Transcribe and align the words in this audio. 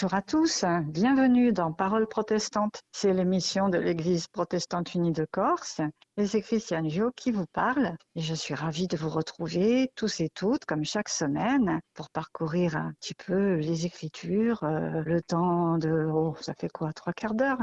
Bonjour 0.00 0.16
à 0.16 0.22
tous, 0.22 0.64
bienvenue 0.86 1.52
dans 1.52 1.72
Parole 1.72 2.06
protestante. 2.06 2.80
C'est 2.90 3.12
l'émission 3.12 3.68
de 3.68 3.76
l'Église 3.76 4.28
protestante 4.28 4.94
unie 4.94 5.12
de 5.12 5.26
Corse 5.30 5.82
et 6.16 6.26
c'est 6.26 6.40
Christiane 6.40 6.88
Jo 6.88 7.10
qui 7.14 7.30
vous 7.32 7.44
parle. 7.52 7.96
Et 8.14 8.22
je 8.22 8.32
suis 8.32 8.54
ravie 8.54 8.88
de 8.88 8.96
vous 8.96 9.10
retrouver 9.10 9.92
tous 9.96 10.20
et 10.20 10.30
toutes, 10.30 10.64
comme 10.64 10.86
chaque 10.86 11.10
semaine, 11.10 11.80
pour 11.92 12.08
parcourir 12.08 12.78
un 12.78 12.94
petit 12.98 13.12
peu 13.12 13.56
les 13.56 13.84
Écritures, 13.84 14.64
euh, 14.64 15.02
le 15.04 15.20
temps 15.20 15.76
de, 15.76 16.08
oh, 16.10 16.34
ça 16.40 16.54
fait 16.54 16.70
quoi, 16.70 16.94
trois 16.94 17.12
quarts 17.12 17.34
d'heure? 17.34 17.58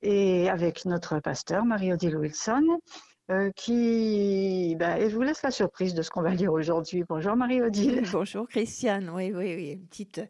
Et 0.00 0.48
avec 0.48 0.84
notre 0.84 1.18
pasteur, 1.18 1.64
Marie-Odile 1.64 2.16
Wilson, 2.16 2.78
euh, 3.30 3.50
qui, 3.56 4.76
ben, 4.78 4.96
et 4.98 5.08
je 5.08 5.14
vous 5.16 5.22
laisse 5.22 5.42
la 5.42 5.50
surprise 5.50 5.94
de 5.94 6.02
ce 6.02 6.10
qu'on 6.10 6.20
va 6.20 6.34
lire 6.34 6.52
aujourd'hui. 6.52 7.04
Bonjour 7.08 7.34
Marie-Odile. 7.34 8.02
Bonjour 8.12 8.46
Christiane, 8.46 9.08
oui, 9.08 9.32
oui, 9.34 9.54
oui, 9.56 9.70
une 9.72 9.86
petite, 9.86 10.20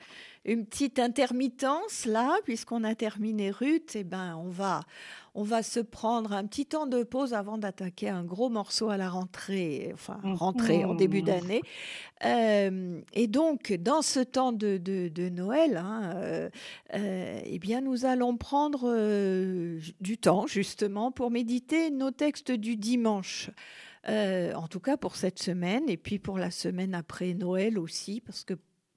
une 0.45 0.67
petite 0.67 0.99
intermittence 0.99 2.05
là, 2.05 2.37
puisqu'on 2.45 2.85
a 2.85 2.95
terminé 2.95 3.51
Ruth, 3.51 3.97
et 3.97 4.01
eh 4.01 4.05
ben 4.05 4.37
on 4.37 4.51
va, 4.51 4.83
on 5.35 5.43
va 5.43 5.63
se 5.63 5.81
prendre 5.81 6.33
un 6.33 6.47
petit 6.47 6.67
temps 6.67 6.87
de 6.87 7.03
pause 7.03 7.35
avant 7.35 7.59
d'attaquer 7.59 8.09
un 8.09 8.25
gros 8.25 8.51
morceau 8.51 8.91
à 8.91 8.97
la 8.97 9.09
rentrée, 9.09 9.91
enfin 9.95 10.21
mmh. 10.23 10.35
rentrée 10.35 10.85
en 10.85 10.95
début 10.95 11.23
mmh. 11.23 11.25
d'année. 11.25 11.63
Euh, 12.25 13.01
et 13.15 13.27
donc 13.27 13.73
dans 13.73 14.03
ce 14.03 14.21
temps 14.21 14.53
de, 14.53 14.77
de, 14.77 15.29
Noël, 15.31 15.77
hein, 15.77 16.13
euh, 16.17 16.51
euh, 16.95 17.41
eh 17.45 17.59
bien 17.59 17.81
nous 17.81 18.05
allons 18.05 18.37
prendre 18.37 18.91
du 20.01 20.19
temps 20.19 20.47
justement 20.47 21.11
pour 21.11 21.31
méditer 21.31 21.91
nos 21.91 22.11
textes 22.11 22.53
du 22.53 22.77
dimanche. 22.77 23.51
en 24.07 24.69
tout 24.69 24.81
cas 24.81 24.97
pour 24.97 25.17
cette 25.17 25.43
semaine 25.43 25.89
et 25.89 25.97
puis 25.97 26.19
pour 26.19 26.39
la 26.39 26.51
semaine 26.51 26.95
après 26.95 27.33
Noël 27.35 27.79
aussi, 27.79 28.21
parce 28.21 28.45
que 28.45 28.55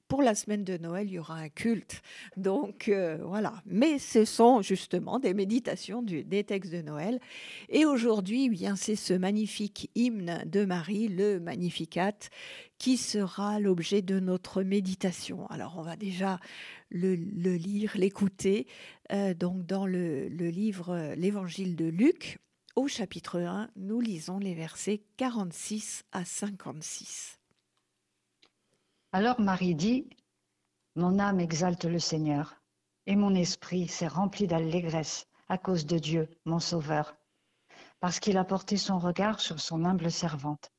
pour 0.07 0.21
la 0.21 0.35
semaine 0.35 0.63
de 0.63 0.77
Noël, 0.77 1.07
il 1.07 1.13
y 1.13 1.19
aura 1.19 1.35
un 1.35 1.49
culte. 1.49 2.01
Donc 2.37 2.89
euh, 2.89 3.17
voilà. 3.23 3.61
Mais 3.65 3.99
ce 3.99 4.25
sont 4.25 4.61
justement 4.61 5.19
des 5.19 5.33
méditations 5.33 6.01
des 6.01 6.43
textes 6.43 6.71
de 6.71 6.81
Noël. 6.81 7.19
Et 7.69 7.85
aujourd'hui, 7.85 8.45
eh 8.45 8.49
bien 8.49 8.75
c'est 8.75 8.95
ce 8.95 9.13
magnifique 9.13 9.91
hymne 9.95 10.43
de 10.45 10.65
Marie, 10.65 11.07
le 11.07 11.39
Magnificat, 11.39 12.13
qui 12.77 12.97
sera 12.97 13.59
l'objet 13.59 14.01
de 14.01 14.19
notre 14.19 14.63
méditation. 14.63 15.47
Alors 15.47 15.75
on 15.77 15.81
va 15.81 15.95
déjà 15.95 16.39
le, 16.89 17.13
lire, 17.13 17.93
l'écouter. 17.95 18.67
Euh, 19.11 19.33
donc 19.33 19.65
dans 19.65 19.85
le, 19.85 20.29
le 20.29 20.49
livre 20.49 21.13
L'Évangile 21.15 21.75
de 21.75 21.85
Luc, 21.85 22.37
au 22.75 22.87
chapitre 22.87 23.39
1, 23.39 23.71
nous 23.75 23.99
lisons 23.99 24.37
les 24.37 24.53
versets 24.53 25.01
46 25.17 26.03
à 26.11 26.23
56. 26.23 27.36
Alors 29.13 29.39
Marie 29.39 29.73
dit, 29.73 30.09
Mon 30.95 31.17
âme 31.17 31.39
exalte 31.39 31.85
le 31.85 31.97
Seigneur, 31.97 32.55
et 33.05 33.15
mon 33.15 33.35
esprit 33.35 33.87
s'est 33.87 34.07
rempli 34.07 34.47
d'allégresse 34.47 35.27
à 35.47 35.57
cause 35.57 35.85
de 35.85 35.97
Dieu, 35.97 36.29
mon 36.43 36.59
Sauveur, 36.59 37.15
parce 38.01 38.19
qu'il 38.19 38.37
a 38.37 38.43
porté 38.43 38.75
son 38.75 38.99
regard 38.99 39.39
sur 39.39 39.61
son 39.61 39.85
humble 39.85 40.11
servante. 40.11 40.71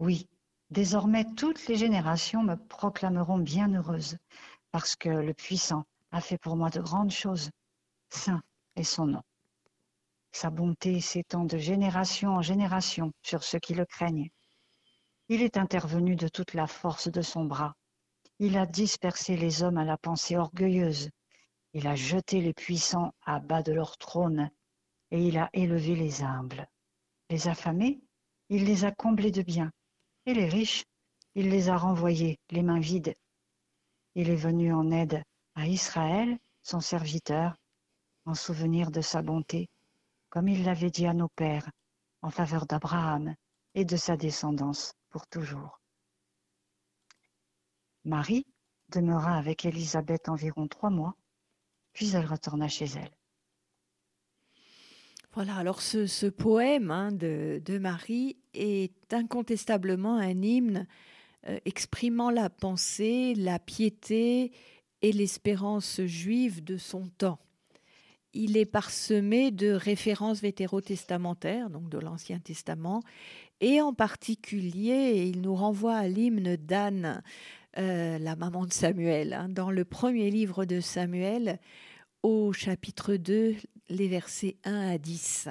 Oui, 0.00 0.28
désormais 0.70 1.24
toutes 1.36 1.68
les 1.68 1.76
générations 1.76 2.42
me 2.42 2.56
proclameront 2.56 3.38
bienheureuse, 3.38 4.18
parce 4.72 4.96
que 4.96 5.08
le 5.08 5.32
Puissant 5.32 5.84
a 6.10 6.20
fait 6.20 6.38
pour 6.38 6.56
moi 6.56 6.70
de 6.70 6.80
grandes 6.80 7.12
choses. 7.12 7.50
Saint 8.10 8.42
est 8.74 8.82
son 8.82 9.06
nom. 9.06 9.22
Sa 10.32 10.50
bonté 10.50 11.00
s'étend 11.00 11.44
de 11.44 11.56
génération 11.56 12.30
en 12.30 12.42
génération 12.42 13.12
sur 13.22 13.44
ceux 13.44 13.60
qui 13.60 13.74
le 13.74 13.86
craignent. 13.86 14.30
Il 15.34 15.40
est 15.40 15.56
intervenu 15.56 16.14
de 16.14 16.28
toute 16.28 16.52
la 16.52 16.66
force 16.66 17.08
de 17.08 17.22
son 17.22 17.46
bras. 17.46 17.74
Il 18.38 18.58
a 18.58 18.66
dispersé 18.66 19.34
les 19.34 19.62
hommes 19.62 19.78
à 19.78 19.84
la 19.86 19.96
pensée 19.96 20.36
orgueilleuse. 20.36 21.08
Il 21.72 21.86
a 21.86 21.94
jeté 21.94 22.42
les 22.42 22.52
puissants 22.52 23.14
à 23.24 23.40
bas 23.40 23.62
de 23.62 23.72
leur 23.72 23.96
trône, 23.96 24.50
et 25.10 25.26
il 25.26 25.38
a 25.38 25.48
élevé 25.54 25.96
les 25.96 26.22
humbles. 26.22 26.68
Les 27.30 27.48
affamés, 27.48 28.02
il 28.50 28.66
les 28.66 28.84
a 28.84 28.92
comblés 28.92 29.30
de 29.30 29.40
biens, 29.40 29.72
et 30.26 30.34
les 30.34 30.50
riches, 30.50 30.84
il 31.34 31.48
les 31.48 31.70
a 31.70 31.78
renvoyés 31.78 32.38
les 32.50 32.62
mains 32.62 32.80
vides. 32.80 33.14
Il 34.14 34.28
est 34.28 34.36
venu 34.36 34.74
en 34.74 34.90
aide 34.90 35.22
à 35.54 35.66
Israël, 35.66 36.36
son 36.62 36.80
serviteur, 36.80 37.56
en 38.26 38.34
souvenir 38.34 38.90
de 38.90 39.00
sa 39.00 39.22
bonté, 39.22 39.70
comme 40.28 40.48
il 40.48 40.62
l'avait 40.62 40.90
dit 40.90 41.06
à 41.06 41.14
nos 41.14 41.30
pères, 41.36 41.70
en 42.20 42.28
faveur 42.28 42.66
d'Abraham 42.66 43.34
et 43.74 43.86
de 43.86 43.96
sa 43.96 44.18
descendance 44.18 44.92
toujours. 45.26 45.80
Marie 48.04 48.46
demeura 48.88 49.36
avec 49.36 49.64
Élisabeth 49.64 50.28
environ 50.28 50.66
trois 50.66 50.90
mois, 50.90 51.16
puis 51.92 52.14
elle 52.14 52.26
retourna 52.26 52.68
chez 52.68 52.86
elle. 52.86 53.16
Voilà, 55.34 55.56
alors 55.56 55.80
ce, 55.80 56.28
poème 56.28 56.90
hein, 56.90 57.10
de, 57.10 57.78
Marie 57.78 58.36
est 58.52 59.14
incontestablement 59.14 60.18
un 60.18 60.42
hymne 60.42 60.86
euh, 61.48 61.58
exprimant 61.64 62.30
la 62.30 62.50
pensée, 62.50 63.34
la 63.34 63.58
piété 63.58 64.52
et 65.00 65.12
l'espérance 65.12 66.02
juive 66.02 66.62
de 66.62 66.76
son 66.76 67.08
temps. 67.08 67.38
Il 68.34 68.56
est 68.58 68.66
parsemé 68.66 69.50
de 69.50 69.72
références 69.72 70.40
vétérotestamentaires, 70.40 71.70
donc 71.70 71.88
de 71.88 71.98
l'Ancien 71.98 72.38
Testament, 72.38 73.02
et 73.62 73.80
en 73.80 73.94
particulier, 73.94 75.24
il 75.28 75.40
nous 75.40 75.54
renvoie 75.54 75.94
à 75.94 76.08
l'hymne 76.08 76.56
d'Anne, 76.56 77.22
euh, 77.78 78.18
la 78.18 78.34
maman 78.34 78.66
de 78.66 78.72
Samuel, 78.72 79.32
hein, 79.32 79.48
dans 79.48 79.70
le 79.70 79.84
premier 79.84 80.30
livre 80.32 80.64
de 80.64 80.80
Samuel, 80.80 81.60
au 82.24 82.52
chapitre 82.52 83.14
2, 83.14 83.54
les 83.88 84.08
versets 84.08 84.56
1 84.64 84.90
à 84.90 84.98
10. 84.98 85.48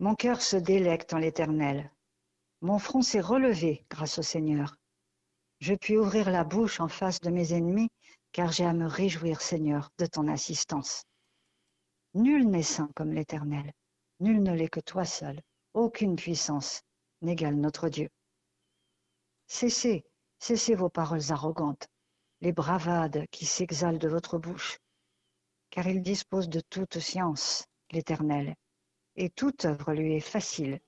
Mon 0.00 0.14
cœur 0.14 0.40
se 0.40 0.56
délecte 0.56 1.12
en 1.12 1.18
l'Éternel. 1.18 1.92
Mon 2.62 2.78
front 2.78 3.02
s'est 3.02 3.20
relevé 3.20 3.84
grâce 3.90 4.18
au 4.18 4.22
Seigneur. 4.22 4.76
Je 5.60 5.74
puis 5.74 5.98
ouvrir 5.98 6.30
la 6.30 6.44
bouche 6.44 6.80
en 6.80 6.88
face 6.88 7.20
de 7.20 7.30
mes 7.30 7.52
ennemis, 7.52 7.90
car 8.32 8.52
j'ai 8.52 8.64
à 8.64 8.72
me 8.72 8.86
réjouir, 8.86 9.42
Seigneur, 9.42 9.90
de 9.98 10.06
ton 10.06 10.28
assistance. 10.28 11.04
Nul 12.14 12.48
n'est 12.48 12.62
saint 12.62 12.88
comme 12.94 13.12
l'Éternel. 13.12 13.70
Nul 14.22 14.40
ne 14.40 14.54
l'est 14.54 14.68
que 14.68 14.78
toi 14.78 15.04
seul. 15.04 15.40
Aucune 15.74 16.14
puissance 16.14 16.82
n'égale 17.22 17.56
notre 17.56 17.88
Dieu. 17.88 18.08
Cessez, 19.48 20.04
cessez 20.38 20.76
vos 20.76 20.88
paroles 20.88 21.32
arrogantes, 21.32 21.88
les 22.40 22.52
bravades 22.52 23.26
qui 23.32 23.46
s'exhalent 23.46 23.98
de 23.98 24.06
votre 24.06 24.38
bouche, 24.38 24.78
car 25.70 25.88
il 25.88 26.02
dispose 26.02 26.48
de 26.48 26.60
toute 26.70 27.00
science, 27.00 27.66
l'Éternel, 27.90 28.54
et 29.16 29.28
toute 29.28 29.64
œuvre 29.64 29.92
lui 29.92 30.14
est 30.14 30.20
facile. 30.20 30.78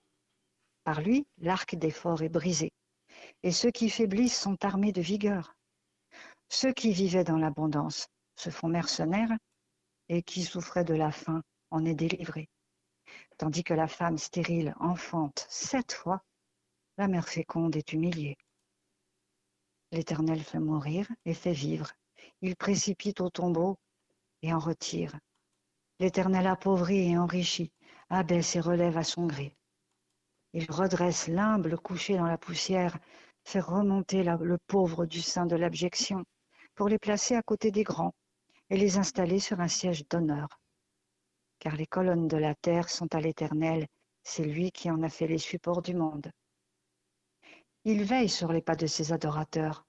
Par 0.85 1.01
lui, 1.01 1.27
l'arc 1.39 1.75
des 1.75 1.91
forts 1.91 2.23
est 2.23 2.29
brisé, 2.29 2.71
et 3.43 3.51
ceux 3.51 3.73
qui 3.73 3.91
faiblissent 3.91 4.39
sont 4.39 4.65
armés 4.65 4.93
de 4.93 5.03
vigueur. 5.03 5.57
Ceux 6.51 6.73
qui 6.73 6.93
vivaient 6.93 7.25
dans 7.25 7.39
l'abondance 7.39 8.07
se 8.37 8.51
font 8.51 8.69
mercenaires, 8.69 9.37
et 10.09 10.23
qui 10.23 10.45
souffraient 10.45 10.85
de 10.85 10.95
la 10.95 11.11
faim 11.11 11.43
en 11.73 11.85
est 11.85 11.97
délivré 11.97 12.49
tandis 13.37 13.65
que 13.65 13.75
la 13.75 13.89
femme 13.89 14.19
stérile 14.19 14.75
enfante 14.81 15.47
sept 15.49 15.93
fois, 15.93 16.23
la 16.97 17.09
mère 17.09 17.29
féconde 17.29 17.77
est 17.77 17.93
humiliée. 17.93 18.37
L'Éternel 19.93 20.43
fait 20.43 20.61
mourir 20.61 21.07
et 21.25 21.35
fait 21.35 21.53
vivre. 21.53 21.93
Il 22.41 22.57
précipite 22.57 23.21
au 23.21 23.31
tombeau 23.31 23.79
et 24.43 24.53
en 24.53 24.59
retire. 24.59 25.17
L'Éternel 26.01 26.47
appauvrit 26.47 27.11
et 27.11 27.19
enrichit, 27.19 27.73
abaisse 28.11 28.57
et 28.57 28.61
relève 28.61 28.99
à 28.99 29.05
son 29.05 29.27
gré. 29.27 29.57
Il 30.53 30.71
redresse 30.71 31.29
l'humble 31.29 31.79
couché 31.79 32.17
dans 32.17 32.27
la 32.27 32.39
poussière, 32.39 32.99
fait 33.45 33.61
remonter 33.61 34.23
le 34.23 34.59
pauvre 34.67 35.07
du 35.07 35.21
sein 35.21 35.47
de 35.47 35.57
l'abjection, 35.57 36.25
pour 36.75 36.89
les 36.89 36.99
placer 36.99 37.35
à 37.35 37.43
côté 37.43 37.71
des 37.71 37.83
grands 37.83 38.15
et 38.71 38.77
les 38.77 38.99
installer 38.99 39.39
sur 39.39 39.61
un 39.61 39.69
siège 39.69 40.09
d'honneur 40.09 40.61
car 41.65 41.77
les 41.77 41.87
colonnes 41.87 42.29
de 42.29 42.37
la 42.37 42.55
terre 42.55 42.91
sont 42.91 43.15
à 43.15 43.21
l'Éternel, 43.23 43.87
c'est 44.23 44.45
lui 44.45 44.71
qui 44.71 44.91
en 44.91 45.03
a 45.03 45.09
fait 45.09 45.27
les 45.27 45.39
supports 45.39 45.81
du 45.81 45.95
monde. 45.95 46.31
Il 47.85 48.05
veille 48.05 48.29
sur 48.29 48.53
les 48.53 48.61
pas 48.61 48.77
de 48.77 48.87
ses 48.87 49.15
adorateurs, 49.15 49.87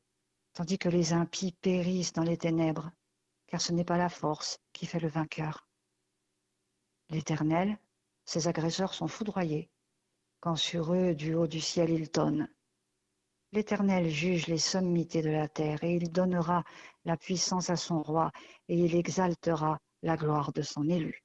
tandis 0.54 0.78
que 0.78 0.88
les 0.88 1.12
impies 1.12 1.52
périssent 1.52 2.14
dans 2.14 2.24
les 2.24 2.38
ténèbres, 2.38 2.92
car 3.48 3.60
ce 3.60 3.74
n'est 3.74 3.84
pas 3.84 3.98
la 3.98 4.08
force 4.08 4.58
qui 4.72 4.86
fait 4.86 5.02
le 5.02 5.10
vainqueur. 5.10 5.68
L'Éternel, 7.10 7.78
ses 8.24 8.48
agresseurs 8.48 8.94
sont 8.94 9.10
foudroyés, 9.10 9.70
quand 10.40 10.56
sur 10.56 10.94
eux 10.94 11.14
du 11.14 11.34
haut 11.34 11.48
du 11.48 11.60
ciel 11.60 11.90
il 11.90 12.10
tonne. 12.10 12.48
L'Éternel 13.52 14.10
juge 14.10 14.48
les 14.48 14.60
sommités 14.60 15.22
de 15.22 15.30
la 15.30 15.50
terre, 15.50 15.84
et 15.84 15.96
il 15.96 16.10
donnera 16.10 16.64
la 17.04 17.18
puissance 17.18 17.70
à 17.70 17.76
son 17.76 18.02
roi, 18.02 18.32
et 18.70 18.78
il 18.80 18.96
exaltera 18.96 19.78
la 20.04 20.16
gloire 20.16 20.54
de 20.54 20.62
son 20.62 20.88
élu. 20.88 21.25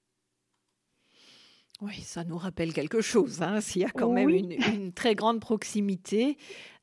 Oui, 1.83 2.03
ça 2.05 2.25
nous 2.25 2.37
rappelle 2.37 2.75
quelque 2.75 3.01
chose, 3.01 3.41
hein, 3.41 3.61
s'il 3.61 3.83
y 3.83 3.85
a 3.85 3.91
quand 3.91 4.13
même 4.13 4.29
une, 4.29 4.93
très 4.93 5.15
grande 5.15 5.41
proximité. 5.41 6.37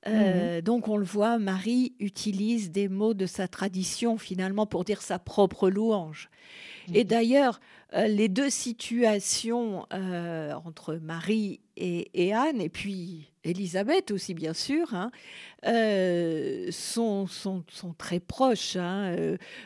Euh, 0.07 0.55
mhm. 0.57 0.61
Donc 0.61 0.87
on 0.87 0.97
le 0.97 1.05
voit, 1.05 1.37
Marie 1.37 1.93
utilise 1.99 2.71
des 2.71 2.87
mots 2.87 3.13
de 3.13 3.25
sa 3.25 3.47
tradition 3.47 4.17
finalement 4.17 4.65
pour 4.65 4.83
dire 4.85 5.01
sa 5.01 5.19
propre 5.19 5.69
louange. 5.69 6.29
Et 6.93 7.03
mhm. 7.03 7.09
d'ailleurs, 7.09 7.59
euh, 7.93 8.07
les 8.07 8.27
deux 8.27 8.49
situations 8.49 9.85
euh, 9.93 10.53
entre 10.65 10.95
Marie 10.95 11.59
et, 11.75 12.33
Anne, 12.33 12.59
et 12.59 12.69
puis 12.69 13.31
Élisabeth 13.43 14.09
aussi 14.11 14.33
bien 14.33 14.53
sûr, 14.53 14.93
hein, 14.93 15.11
sont, 16.71 17.27
sont, 17.27 17.63
sont, 17.69 17.93
très 17.93 18.19
proches 18.19 18.77
hein, 18.77 19.15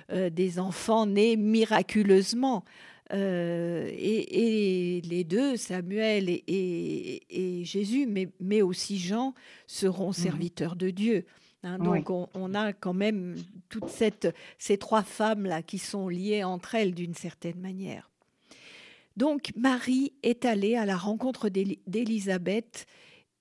des 0.10 0.60
enfants 0.60 1.06
nés 1.06 1.38
miraculeusement. 1.38 2.66
Euh, 3.14 3.90
et, 3.92 5.02
les 5.02 5.24
deux, 5.24 5.58
Samuel 5.58 6.30
et, 6.30 7.62
Jésus, 7.64 8.06
mais, 8.06 8.30
mais, 8.40 8.62
aussi 8.62 9.00
Jean, 9.00 9.34
seront 9.68 10.10
mmh 10.10 10.14
serviteurs 10.14 10.76
de 10.76 10.90
Dieu. 10.90 11.26
Hein. 11.64 11.78
donc 11.78 12.10
on, 12.10 12.56
a 12.56 12.74
quand 12.74 12.94
même 12.94 13.36
toutes 13.70 13.90
cette, 13.90 14.34
ces 14.58 14.78
trois 14.78 15.04
femmes-là 15.04 15.62
qui 15.62 15.78
sont 15.78 16.08
liées 16.08 16.44
entre 16.44 16.74
elles 16.74 16.96
d'une 16.96 17.14
certaine 17.14 17.60
manière. 17.60 18.10
Donc 19.16 19.52
Marie 19.56 20.14
est 20.24 20.46
allée 20.46 20.76
à 20.76 20.86
la 20.86 20.98
rencontre 20.98 21.50
d'Élisabeth 21.50 22.88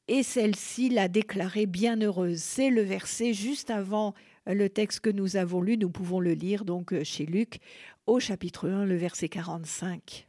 et 0.08 0.22
celle-ci 0.22 0.90
l'a 0.90 1.08
déclarée 1.08 1.66
bienheureuse. 1.66 2.42
C'est 2.42 2.68
le 2.68 2.82
verset 2.82 3.32
juste 3.32 3.70
avant 3.70 4.14
le 4.46 4.68
texte 4.68 5.00
que 5.00 5.10
nous 5.10 5.36
avons 5.36 5.60
lu, 5.60 5.76
nous 5.76 5.90
pouvons 5.90 6.20
le 6.20 6.32
lire 6.32 6.64
donc 6.64 6.92
euh, 6.92 7.04
chez 7.04 7.26
Luc 7.26 7.60
au 8.06 8.20
chapitre 8.20 8.68
1, 8.68 8.84
le 8.84 8.96
verset 8.96 9.28
45. 9.28 10.26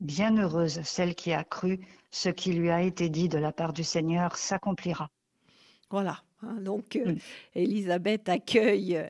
Bienheureuse 0.00 0.82
celle 0.82 1.14
qui 1.14 1.32
a 1.32 1.44
cru, 1.44 1.80
ce 2.10 2.28
qui 2.28 2.52
lui 2.52 2.70
a 2.70 2.82
été 2.82 3.08
dit 3.08 3.28
de 3.28 3.38
la 3.38 3.52
part 3.52 3.72
du 3.72 3.84
Seigneur 3.84 4.36
s'accomplira. 4.36 5.08
Voilà. 5.90 6.22
Hein, 6.42 6.60
donc, 6.60 6.96
euh, 6.96 7.14
Élisabeth 7.54 8.28
accueille 8.28 9.00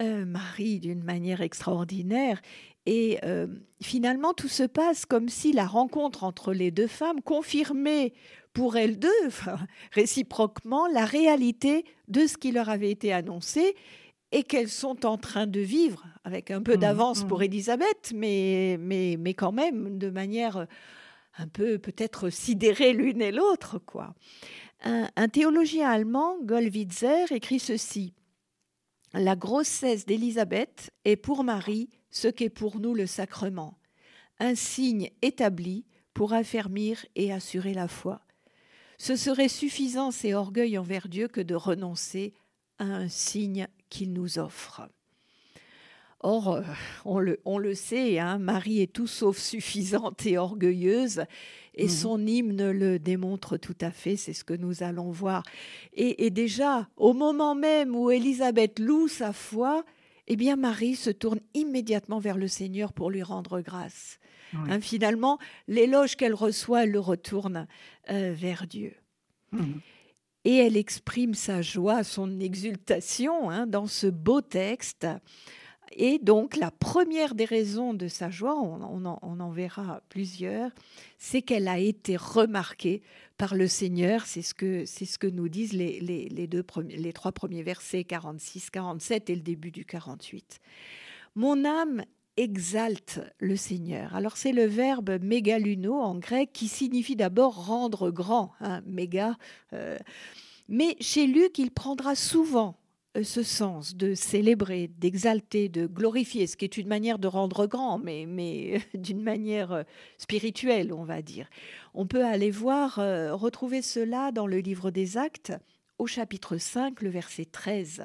euh, 0.00 0.24
Marie 0.24 0.80
d'une 0.80 1.02
manière 1.02 1.40
extraordinaire. 1.42 2.40
Et 2.86 3.18
euh, 3.24 3.46
finalement, 3.82 4.32
tout 4.32 4.48
se 4.48 4.62
passe 4.62 5.04
comme 5.04 5.28
si 5.28 5.52
la 5.52 5.66
rencontre 5.66 6.24
entre 6.24 6.52
les 6.52 6.70
deux 6.70 6.86
femmes 6.86 7.20
confirmait 7.20 8.14
pour 8.52 8.76
elles 8.76 8.98
deux, 8.98 9.08
réciproquement, 9.92 10.86
la 10.88 11.04
réalité 11.04 11.84
de 12.08 12.26
ce 12.26 12.36
qui 12.36 12.52
leur 12.52 12.68
avait 12.68 12.90
été 12.90 13.12
annoncé 13.12 13.76
et 14.32 14.44
qu'elles 14.44 14.68
sont 14.68 15.06
en 15.06 15.16
train 15.16 15.46
de 15.46 15.60
vivre 15.60 16.06
avec 16.24 16.50
un 16.50 16.62
peu 16.62 16.74
mmh, 16.74 16.80
d'avance 16.80 17.24
pour 17.24 17.40
mmh. 17.40 17.44
Elisabeth, 17.44 18.12
mais, 18.14 18.76
mais, 18.80 19.16
mais 19.18 19.34
quand 19.34 19.52
même 19.52 19.98
de 19.98 20.10
manière 20.10 20.66
un 21.38 21.48
peu 21.48 21.78
peut-être 21.78 22.30
sidérée 22.30 22.92
l'une 22.92 23.22
et 23.22 23.32
l'autre. 23.32 23.78
quoi. 23.78 24.14
Un, 24.82 25.28
théologien 25.28 25.90
allemand, 25.90 26.36
Gollwitzer, 26.42 27.32
écrit 27.32 27.58
ceci. 27.58 28.14
La 29.12 29.36
grossesse 29.36 30.06
d'Élisabeth 30.06 30.90
est 31.04 31.16
pour 31.16 31.44
Marie 31.44 31.90
ce 32.10 32.28
qu'est 32.28 32.50
pour 32.50 32.80
nous 32.80 32.94
le 32.94 33.06
sacrement, 33.06 33.78
un 34.38 34.54
signe 34.54 35.10
établi 35.22 35.84
pour 36.14 36.32
affermir 36.32 37.04
et 37.14 37.32
assurer 37.32 37.74
la 37.74 37.88
foi. 37.88 38.22
Ce 39.00 39.16
serait 39.16 39.48
suffisance 39.48 40.26
et 40.26 40.34
orgueil 40.34 40.76
envers 40.76 41.08
Dieu 41.08 41.26
que 41.26 41.40
de 41.40 41.54
renoncer 41.54 42.34
à 42.78 42.84
un 42.84 43.08
signe 43.08 43.66
qu'il 43.88 44.12
nous 44.12 44.38
offre. 44.38 44.82
Or, 46.20 46.52
euh, 46.52 46.62
on 47.06 47.18
le, 47.18 47.40
on 47.46 47.56
le 47.56 47.74
sait, 47.74 48.18
hein, 48.18 48.36
Marie 48.36 48.82
est 48.82 48.92
tout 48.92 49.06
sauf 49.06 49.38
suffisante 49.38 50.26
et 50.26 50.36
orgueilleuse, 50.36 51.24
et 51.74 51.84
mhm. 51.84 51.88
son 51.88 52.26
hymne 52.26 52.70
le 52.72 52.98
démontre 52.98 53.56
tout 53.56 53.76
à 53.80 53.90
fait, 53.90 54.16
c'est 54.16 54.34
ce 54.34 54.44
que 54.44 54.52
nous 54.52 54.82
allons 54.82 55.10
voir. 55.10 55.44
Et, 55.94 56.28
déjà, 56.28 56.86
au 56.98 57.14
moment 57.14 57.54
même 57.54 57.96
où 57.96 58.10
Élisabeth 58.10 58.78
loue 58.78 59.08
sa 59.08 59.32
foi, 59.32 59.82
eh 60.32 60.36
bien 60.36 60.56
Marie 60.56 60.96
se 60.96 61.10
tourne 61.10 61.40
immédiatement 61.54 62.20
vers 62.20 62.38
le 62.38 62.48
Seigneur 62.48 62.92
pour 62.92 63.10
lui 63.10 63.22
rendre 63.22 63.60
grâce. 63.60 64.18
Hein, 64.52 64.80
finalement, 64.80 65.38
l'éloge 65.68 66.16
qu'elle 66.16 66.34
reçoit, 66.34 66.84
elle 66.84 66.90
le 66.90 67.00
retourne 67.00 67.66
euh, 68.10 68.32
vers 68.34 68.66
Dieu. 68.66 68.94
Mhm 69.52 69.80
et 70.44 70.56
elle 70.56 70.76
exprime 70.76 71.34
sa 71.34 71.62
joie, 71.62 72.04
son 72.04 72.40
exultation 72.40 73.50
hein, 73.50 73.66
dans 73.66 73.86
ce 73.86 74.06
beau 74.06 74.40
texte. 74.40 75.06
Et 75.92 76.18
donc 76.18 76.56
la 76.56 76.70
première 76.70 77.34
des 77.34 77.44
raisons 77.44 77.94
de 77.94 78.06
sa 78.06 78.30
joie, 78.30 78.56
on, 78.56 79.04
en, 79.04 79.50
verra 79.50 80.02
plusieurs, 80.08 80.70
c'est 81.18 81.42
qu'elle 81.42 81.66
a 81.66 81.78
été 81.78 82.16
remarquée 82.16 83.02
par 83.36 83.54
le 83.56 83.66
Seigneur. 83.66 84.24
C'est 84.24 84.42
ce 84.42 84.54
que, 84.54 84.84
c'est 84.84 85.04
ce 85.04 85.18
que 85.18 85.26
nous 85.26 85.48
disent 85.48 85.72
les, 85.72 86.00
les, 86.00 86.46
deux 86.46 86.62
premiers, 86.62 86.96
les 86.96 87.12
trois 87.12 87.32
premiers 87.32 87.64
versets 87.64 88.04
46, 88.04 88.70
47 88.70 89.30
et 89.30 89.34
le 89.34 89.42
début 89.42 89.72
du 89.72 89.84
48. 89.84 90.60
Mon 91.34 91.64
âme 91.64 92.04
exalte 92.36 93.20
le 93.38 93.56
Seigneur. 93.56 94.14
Alors 94.14 94.36
c'est 94.36 94.52
le 94.52 94.64
verbe 94.64 95.18
mégaluno 95.20 96.00
en 96.00 96.16
grec 96.16 96.50
qui 96.52 96.68
signifie 96.68 97.16
d'abord 97.16 97.66
rendre 97.66 98.10
grand, 98.10 98.52
hein, 98.60 98.82
méga. 98.86 99.36
Euh, 99.72 99.98
mais 100.68 100.96
chez 101.00 101.26
Luc, 101.26 101.58
il 101.58 101.72
prendra 101.72 102.14
souvent 102.14 102.79
ce 103.22 103.42
sens 103.42 103.96
de 103.96 104.14
célébrer, 104.14 104.88
d'exalter, 104.88 105.68
de 105.68 105.86
glorifier, 105.86 106.46
ce 106.46 106.56
qui 106.56 106.64
est 106.64 106.76
une 106.76 106.88
manière 106.88 107.18
de 107.18 107.26
rendre 107.26 107.66
grand, 107.66 107.98
mais, 107.98 108.80
d'une 108.94 109.22
manière 109.22 109.72
euh, 109.72 109.82
spirituelle, 110.18 110.92
on 110.92 111.04
va 111.04 111.22
dire. 111.22 111.48
On 111.94 112.06
peut 112.06 112.24
aller 112.24 112.50
voir, 112.50 112.96
retrouver 112.96 113.82
cela 113.82 114.30
dans 114.30 114.46
le 114.46 114.58
livre 114.58 114.90
des 114.90 115.16
Actes, 115.16 115.52
au 115.98 116.06
chapitre 116.06 116.56
5, 116.56 117.02
le 117.02 117.10
verset 117.10 117.44
13. 117.44 118.04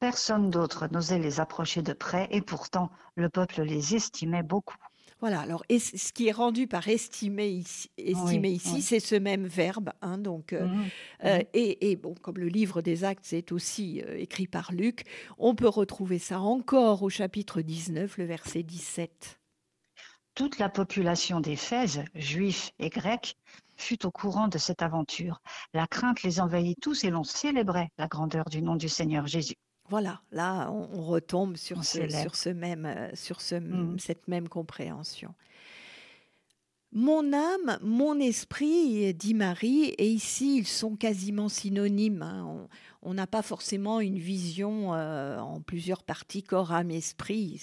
Personne 0.00 0.50
d'autre 0.50 0.86
n'osait 0.92 1.18
les 1.18 1.40
approcher 1.40 1.82
de 1.82 1.92
près 1.92 2.28
et 2.30 2.40
pourtant 2.40 2.90
le 3.16 3.28
peuple 3.28 3.62
les 3.62 3.94
estimait 3.94 4.42
beaucoup. 4.42 4.76
Voilà, 5.20 5.40
alors 5.40 5.64
et 5.68 5.80
ce 5.80 6.12
qui 6.12 6.28
est 6.28 6.32
rendu 6.32 6.68
par 6.68 6.86
estimer 6.86 7.48
ici, 7.48 7.90
ici 7.98 8.82
c'est 8.82 9.00
ce 9.00 9.16
même 9.16 9.46
verbe. 9.46 9.90
Hein, 10.00 10.18
donc, 10.18 10.52
euh, 10.52 10.66
mmh 10.66 10.84
euh, 11.24 11.38
mmh 11.38 11.42
et, 11.54 11.96
bon, 11.96 12.14
comme 12.14 12.38
le 12.38 12.46
livre 12.46 12.82
des 12.82 13.02
actes 13.02 13.24
c'est 13.24 13.50
aussi 13.50 14.00
euh, 14.06 14.16
écrit 14.16 14.46
par 14.46 14.72
Luc, 14.72 15.04
on 15.38 15.56
peut 15.56 15.68
retrouver 15.68 16.20
ça 16.20 16.40
encore 16.40 17.02
au 17.02 17.10
chapitre 17.10 17.62
19, 17.62 18.18
le 18.18 18.24
verset 18.24 18.62
17. 18.62 19.40
Toute 20.36 20.60
la 20.60 20.68
population 20.68 21.40
d'Éphèse, 21.40 22.04
juifs 22.14 22.70
et 22.78 22.90
grecs, 22.90 23.36
fut 23.76 24.06
au 24.06 24.12
courant 24.12 24.46
de 24.46 24.58
cette 24.58 24.82
aventure. 24.82 25.40
La 25.74 25.88
crainte 25.88 26.22
les 26.22 26.40
envahit 26.40 26.78
tous 26.80 27.02
et 27.02 27.10
l'on 27.10 27.24
célébrait 27.24 27.90
la 27.98 28.06
grandeur 28.06 28.44
du 28.44 28.62
nom 28.62 28.76
du 28.76 28.88
Seigneur 28.88 29.26
Jésus. 29.26 29.56
Voilà, 29.88 30.20
là, 30.32 30.70
on, 30.70 31.02
retombe 31.02 31.56
sur, 31.56 31.82
ce, 31.84 32.08
sur, 32.08 32.36
ce, 32.36 32.50
même, 32.50 32.84
euh, 32.84 33.08
sur 33.14 33.40
ce, 33.40 33.54
mmh. 33.54 33.98
cette 33.98 34.28
même 34.28 34.48
compréhension. 34.48 35.34
Mon 36.92 37.32
âme, 37.32 37.78
mon 37.82 38.18
esprit, 38.18 39.12
dit 39.12 39.34
Marie, 39.34 39.84
et 39.98 40.08
ici 40.08 40.58
ils 40.58 40.66
sont 40.66 40.96
quasiment 40.96 41.48
synonymes. 41.48 42.22
Hein 42.22 42.68
on 43.02 43.14
n'a 43.14 43.28
pas 43.28 43.42
forcément 43.42 44.00
une 44.00 44.18
vision 44.18 44.92
euh, 44.92 45.38
en 45.38 45.60
plusieurs 45.60 46.02
parties, 46.02 46.42
corps, 46.42 46.72
âme, 46.72 46.90
esprit. 46.90 47.60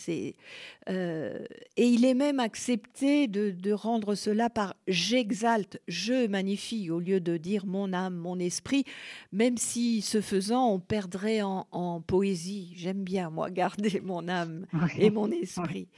Euh, 0.90 1.46
et 1.76 1.88
il 1.88 2.06
est 2.06 2.14
même 2.14 2.40
accepté 2.40 3.28
de, 3.28 3.74
rendre 3.74 4.16
cela 4.16 4.50
par 4.50 4.76
j'exalte, 4.88 5.82
je 5.88 6.28
magnifie, 6.28 6.90
au 6.90 7.00
lieu 7.00 7.20
de 7.20 7.36
dire 7.36 7.66
mon 7.66 7.92
âme, 7.92 8.16
mon 8.16 8.40
esprit, 8.40 8.86
même 9.34 9.58
si 9.58 10.02
ce 10.02 10.22
faisant, 10.22 10.70
on 10.72 10.80
perdrait 10.80 11.42
en, 11.42 12.02
poésie. 12.08 12.72
J'aime 12.76 13.04
bien, 13.04 13.30
moi, 13.30 13.50
garder 13.50 14.00
mon 14.02 14.28
âme 14.30 14.66
et 14.98 15.10
mon 15.10 15.30
esprit. 15.32 15.90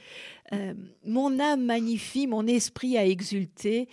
Euh, 0.52 0.74
mon 1.06 1.38
âme 1.38 1.64
magnifie, 1.64 2.26
mon 2.26 2.46
esprit 2.46 2.98
a 2.98 3.06
exulté. 3.06 3.88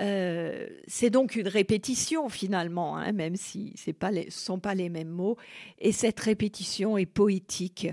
Euh, 0.00 0.66
c'est 0.86 1.10
donc 1.10 1.36
une 1.36 1.48
répétition 1.48 2.28
finalement, 2.28 2.96
hein, 2.96 3.12
même 3.12 3.36
si 3.36 3.74
ce 3.76 3.90
ne 3.90 4.30
sont 4.30 4.58
pas 4.58 4.74
les 4.74 4.88
mêmes 4.88 5.10
mots. 5.10 5.36
Et 5.78 5.92
cette 5.92 6.20
répétition 6.20 6.98
est 6.98 7.06
poétique. 7.06 7.88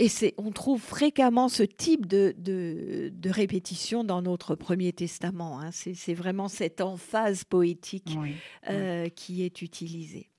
Et 0.00 0.08
on 0.36 0.52
trouve 0.52 0.80
fréquemment 0.80 1.48
ce 1.48 1.64
type 1.64 2.06
de, 2.06 2.32
de, 2.38 3.30
répétition 3.30 4.04
dans 4.04 4.22
notre 4.22 4.54
Premier 4.54 4.92
Testament. 4.92 5.60
Hein. 5.60 5.70
C'est 5.72 6.14
vraiment 6.14 6.46
cette 6.46 6.80
emphase 6.80 7.42
poétique 7.42 8.16
euh, 8.70 9.08
qui 9.08 9.42
est 9.42 9.60
utilisée. 9.60 10.30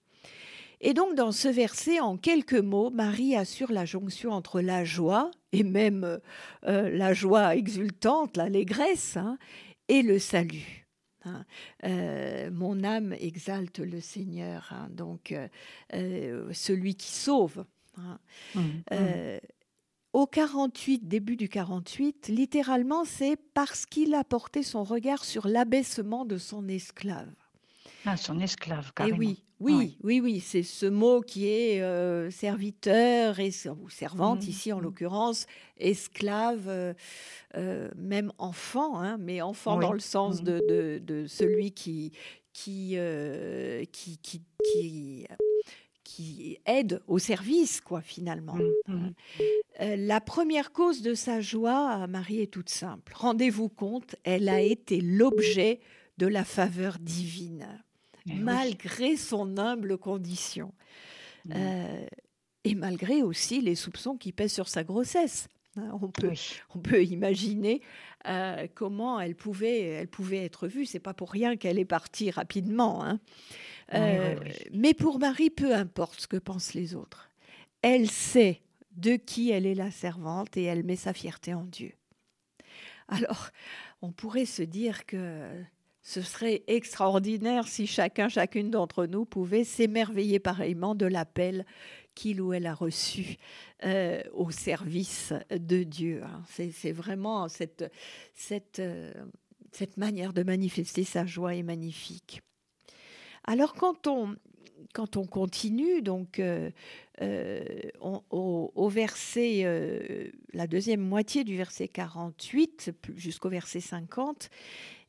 Et 0.80 0.94
donc 0.94 1.16
dans 1.16 1.34
ce 1.34 1.50
verset, 1.50 2.00
en 2.00 2.16
quelques 2.16 2.54
mots, 2.54 2.90
Marie 2.90 3.36
assure 3.36 3.70
la 3.74 3.84
jonction 3.84 4.32
entre 4.32 4.62
la 4.62 4.86
joie, 4.86 5.30
et 5.52 5.64
même 5.64 6.20
euh, 6.66 6.90
la 6.90 7.14
joie 7.14 7.58
exultante, 7.58 8.38
l'allégresse, 8.38 9.18
hein, 9.18 9.38
et 9.90 10.04
le 10.04 10.20
salut. 10.20 10.89
Hein. 11.30 11.46
Euh, 11.86 12.50
mon 12.52 12.84
âme 12.84 13.14
exalte 13.14 13.80
le 13.80 14.02
Seigneur, 14.02 14.70
hein. 14.72 14.88
donc 14.92 15.32
euh, 15.32 15.48
euh, 15.94 16.50
celui 16.54 16.96
qui 16.96 17.12
sauve. 17.12 17.66
Hein. 17.98 18.20
Mmh, 18.56 18.62
mmh. 18.92 19.40
au 20.14 20.26
48, 20.26 21.08
début 21.08 21.36
du 21.36 21.50
48, 21.50 22.28
littéralement, 22.30 23.04
c'est 23.06 23.38
parce 23.54 23.86
qu'il 23.86 24.14
a 24.14 24.24
porté 24.24 24.64
son 24.64 24.84
regard 24.84 25.26
sur 25.26 25.48
l'abaissement 25.48 26.26
de 26.26 26.38
son 26.38 26.68
esclave. 26.68 27.34
Ah, 28.06 28.16
son 28.16 28.40
esclave, 28.40 28.90
Et 28.90 28.94
carrément. 28.96 29.18
oui, 29.18 29.44
oui, 29.60 29.98
oui, 30.04 30.22
oui, 30.22 30.40
c'est 30.40 30.64
ce 30.64 30.86
mot 30.86 31.22
qui 31.22 31.48
est 31.48 31.82
euh, 31.82 32.32
serviteur 32.32 33.40
et, 33.40 33.52
ou 33.82 33.90
servante, 33.90 34.44
Mhm, 34.44 34.50
ici 34.50 34.72
en 34.74 34.78
mhm. 34.78 34.84
l'occurrence, 34.84 35.46
esclave, 35.78 36.68
euh, 36.68 36.94
euh, 37.56 37.90
même 37.98 38.32
enfant, 38.38 39.00
hein, 39.00 39.18
mais 39.20 39.42
enfant 39.42 39.78
dans 39.80 39.94
le 39.94 40.00
sens 40.00 40.40
Mhm. 40.40 40.46
de, 40.46 40.60
de- 40.68 41.00
de 41.04 41.28
celui 41.28 41.72
qui, 41.72 42.12
qui, 42.54 42.96
qui, 43.92 44.18
qui, 44.20 44.42
qui, 44.64 45.28
qui 46.04 46.58
aide 46.66 47.02
au 47.08 47.20
service, 47.20 47.82
quoi, 47.82 48.02
finalement. 48.02 48.58
Euh, 49.82 49.96
la 49.96 50.20
première 50.20 50.72
cause 50.72 51.02
de 51.02 51.14
sa 51.14 51.40
joie 51.40 51.90
à 51.90 52.08
Marie 52.08 52.42
est 52.42 52.52
toute 52.52 52.70
simple. 52.70 53.14
Rendez-vous 53.16 53.70
compte, 53.70 54.16
elle 54.24 54.50
a 54.50 54.60
été 54.62 55.00
l'objet 55.02 55.80
de 56.18 56.28
la 56.28 56.44
faveur 56.44 56.98
divine, 57.00 57.82
oui. 58.30 58.40
malgré 58.40 59.16
son 59.18 59.58
humble 59.58 59.98
condition. 59.98 60.74
Mhm. 61.46 61.54
Euh, 61.56 62.06
et 62.66 62.76
malgré 62.76 63.22
aussi 63.24 63.62
les 63.62 63.76
soupçons 63.76 64.18
qui 64.18 64.32
pèsent 64.32 64.54
sur 64.54 64.68
sa 64.68 64.84
grossesse. 64.84 65.48
Hein, 65.78 65.92
On 66.02 66.10
peut, 66.10 66.30
Oui. 66.30 66.56
on 66.76 66.80
peut 66.80 67.04
imaginer 67.04 67.82
euh, 68.28 68.68
comment 68.74 69.20
elle 69.20 69.36
pouvait, 69.36 69.82
elle 69.82 70.08
pouvait 70.10 70.44
être 70.44 70.68
vue. 70.68 70.86
C'est 70.86 71.00
pas 71.00 71.14
pour 71.14 71.32
rien 71.32 71.56
qu'elle 71.58 71.80
est 71.80 71.86
partie 71.86 72.32
rapidement. 72.32 73.04
hein. 73.06 73.20
Euh, 73.94 74.36
oui, 74.42 74.48
oui. 74.48 74.70
Mais 74.74 74.94
pour 74.94 75.20
Marie, 75.20 75.50
peu 75.50 75.74
importe 75.74 76.22
ce 76.22 76.28
que 76.28 76.38
pensent 76.38 76.74
les 76.74 76.96
autres. 76.96 77.30
Elle 77.82 78.10
sait 78.10 78.62
de 78.98 79.16
qui 79.16 79.52
elle 79.52 79.66
est 79.66 79.76
la 79.76 79.92
servante 79.92 80.58
et 80.58 80.64
elle 80.64 80.84
met 80.84 80.98
sa 80.98 81.14
fierté 81.14 81.54
en 81.54 81.64
Dieu. 81.64 81.94
Alors, 83.08 83.50
on 84.02 84.12
pourrait 84.12 84.46
se 84.46 84.62
dire 84.64 85.06
que 85.06 85.50
ce 86.10 86.24
serait 86.24 86.64
extraordinaire 86.66 87.68
si 87.68 87.86
chacun, 87.86 88.30
chacune 88.30 88.72
d'entre 88.72 89.06
nous 89.06 89.26
pouvait 89.26 89.64
s'émerveiller 89.64 90.40
pareillement 90.40 90.96
de 90.96 91.06
l'appel 91.06 91.68
qu'il 92.16 92.42
ou 92.42 92.52
elle 92.52 92.66
a 92.66 92.74
reçu 92.74 93.38
euh, 93.86 94.24
au 94.34 94.50
service 94.50 95.34
de 95.52 95.84
Dieu. 95.84 96.24
hein. 96.24 96.42
C'est 96.72 96.92
vraiment 96.92 97.48
cette, 97.48 97.94
cette, 98.34 98.80
euh, 98.80 99.14
cette 99.72 99.98
manière 99.98 100.34
de 100.34 100.42
manifester 100.42 101.04
sa 101.04 101.28
joie 101.28 101.54
est 101.54 101.62
magnifique. 101.62 102.42
Alors 103.44 103.76
quand 103.76 104.08
on, 104.08 104.36
quand 104.96 105.16
on 105.16 105.28
continue, 105.28 106.02
donc 106.02 106.40
euh, 106.40 106.72
euh, 107.22 107.64
on- 108.02 108.22
au, 108.30 108.72
au 108.76 108.88
verset, 108.90 109.62
euh, 109.66 110.30
la 110.54 110.68
deuxième 110.68 111.02
moitié 111.02 111.44
du 111.44 111.58
verset 111.58 111.88
48 111.88 112.92
plus- 113.02 113.18
jusqu'au 113.20 113.50
verset 113.50 113.82
50, 113.82 114.50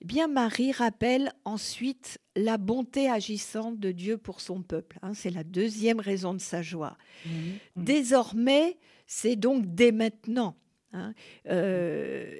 eh 0.00 0.05
bien 0.05 0.26
Marie 0.29 0.73
rappelle 0.73 1.33
ensuite 1.45 2.19
la 2.37 2.59
bonté 2.59 3.09
agissante 3.09 3.79
de 3.79 3.93
Dieu 3.93 4.17
pour 4.19 4.40
son 4.40 4.62
peuple. 4.62 4.99
hein. 5.02 5.14
C'est 5.14 5.31
la 5.31 5.45
deuxième 5.45 6.00
raison 6.00 6.35
de 6.35 6.40
sa 6.40 6.62
joie. 6.62 6.97
Mhm. 7.26 7.59
Désormais, 7.76 8.79
c'est 9.07 9.37
donc 9.37 9.67
dès 9.75 9.93
maintenant. 9.93 10.57
hein. 10.93 11.14
Euh, 11.49 12.38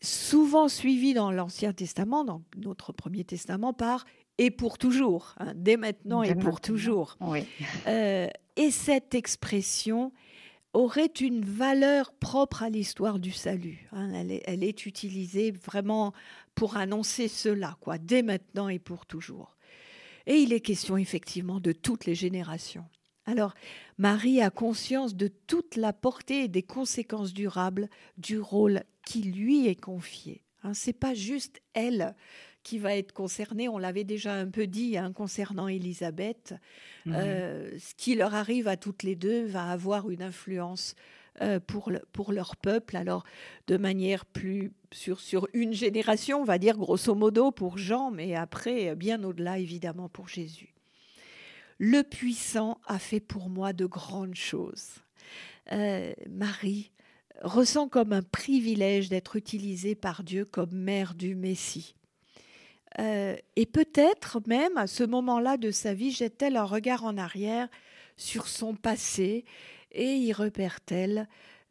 souvent 0.00 0.68
suivi 0.68 1.14
dans 1.14 1.30
l'Ancien 1.30 1.72
Testament, 1.72 2.24
dans 2.24 2.42
notre 2.56 2.92
Premier 2.92 3.24
Testament, 3.24 3.72
par 3.72 4.04
et 4.46 4.50
pour 4.50 4.78
toujours. 4.78 5.34
hein. 5.38 5.52
Dès 5.54 5.76
maintenant 5.76 6.22
Dès 6.22 6.30
et 6.30 6.34
pour 6.34 6.60
toujours. 6.60 7.16
Oui. 7.20 7.44
Euh, 7.86 8.28
et 8.56 8.70
cette 8.70 9.14
expression 9.14 10.12
aurait 10.72 11.12
une 11.20 11.44
valeur 11.44 12.12
propre 12.14 12.62
à 12.62 12.70
l'histoire 12.70 13.18
du 13.18 13.30
salut. 13.30 13.88
hein. 13.92 14.10
Elle, 14.14 14.32
est, 14.32 14.42
elle 14.46 14.64
est 14.64 14.86
utilisée 14.86 15.50
vraiment 15.52 16.12
pour 16.54 16.76
annoncer 16.76 17.28
cela, 17.28 17.76
quoi, 17.80 17.98
dès 17.98 18.22
maintenant 18.22 18.68
et 18.68 18.78
pour 18.78 19.06
toujours. 19.06 19.56
Et 20.26 20.36
il 20.36 20.52
est 20.52 20.60
question 20.60 20.96
effectivement 20.96 21.60
de 21.60 21.72
toutes 21.72 22.06
les 22.06 22.14
générations. 22.14 22.84
Alors, 23.26 23.54
Marie 23.98 24.40
a 24.40 24.50
conscience 24.50 25.14
de 25.14 25.28
toute 25.28 25.76
la 25.76 25.92
portée 25.92 26.44
et 26.44 26.48
des 26.48 26.62
conséquences 26.62 27.32
durables 27.32 27.88
du 28.16 28.40
rôle 28.40 28.82
qui 29.06 29.22
lui 29.22 29.68
est 29.68 29.80
confié. 29.80 30.42
Hein, 30.64 30.74
c'est 30.74 30.92
pas 30.92 31.14
juste 31.14 31.60
elle 31.74 32.14
qui 32.62 32.78
va 32.78 32.96
être 32.96 33.12
concernée, 33.12 33.68
on 33.68 33.78
l'avait 33.78 34.04
déjà 34.04 34.34
un 34.34 34.48
peu 34.48 34.66
dit 34.66 34.96
hein, 34.96 35.12
concernant 35.12 35.68
Élisabeth. 35.68 36.54
Mhm. 37.06 37.14
Euh, 37.16 37.78
ce 37.78 37.94
qui 37.96 38.14
leur 38.14 38.34
arrive 38.34 38.68
à 38.68 38.76
toutes 38.76 39.02
les 39.02 39.16
deux 39.16 39.44
va 39.46 39.70
avoir 39.70 40.10
une 40.10 40.22
influence 40.22 40.94
euh, 41.40 41.58
pour, 41.60 41.90
le- 41.90 42.02
pour 42.12 42.32
leur 42.32 42.56
peuple. 42.56 42.96
Alors, 42.96 43.24
de 43.66 43.76
manière 43.76 44.24
plus 44.26 44.70
sur, 44.92 45.20
sur 45.20 45.48
une 45.54 45.72
génération, 45.72 46.40
on 46.40 46.44
va 46.44 46.58
dire 46.58 46.76
grosso 46.76 47.14
modo 47.14 47.50
pour 47.50 47.78
Jean, 47.78 48.10
mais 48.10 48.34
après, 48.34 48.94
bien 48.94 49.22
au-delà, 49.24 49.58
évidemment, 49.58 50.08
pour 50.08 50.28
Jésus. 50.28 50.74
Le 51.78 52.02
puissant 52.02 52.78
a 52.86 52.98
fait 52.98 53.18
pour 53.20 53.48
moi 53.48 53.72
de 53.72 53.86
grandes 53.86 54.36
choses. 54.36 54.90
Euh, 55.72 56.12
Marie 56.28 56.92
ressent 57.40 57.88
comme 57.88 58.12
un 58.12 58.22
privilège 58.22 59.08
d'être 59.08 59.34
utilisée 59.34 59.94
par 59.96 60.22
Dieu 60.22 60.44
comme 60.44 60.70
mère 60.72 61.14
du 61.14 61.34
Messie. 61.34 61.96
Euh, 62.98 63.36
et 63.56 63.66
peut-être 63.66 64.40
même 64.46 64.76
à 64.76 64.86
ce 64.86 65.04
moment-là 65.04 65.56
de 65.56 65.70
sa 65.70 65.94
vie, 65.94 66.10
jette-t-elle 66.10 66.56
un 66.56 66.64
regard 66.64 67.04
en 67.04 67.16
arrière 67.16 67.68
sur 68.16 68.48
son 68.48 68.74
passé 68.74 69.44
et 69.92 70.16
y 70.16 70.32
repère-t-elle 70.32 71.28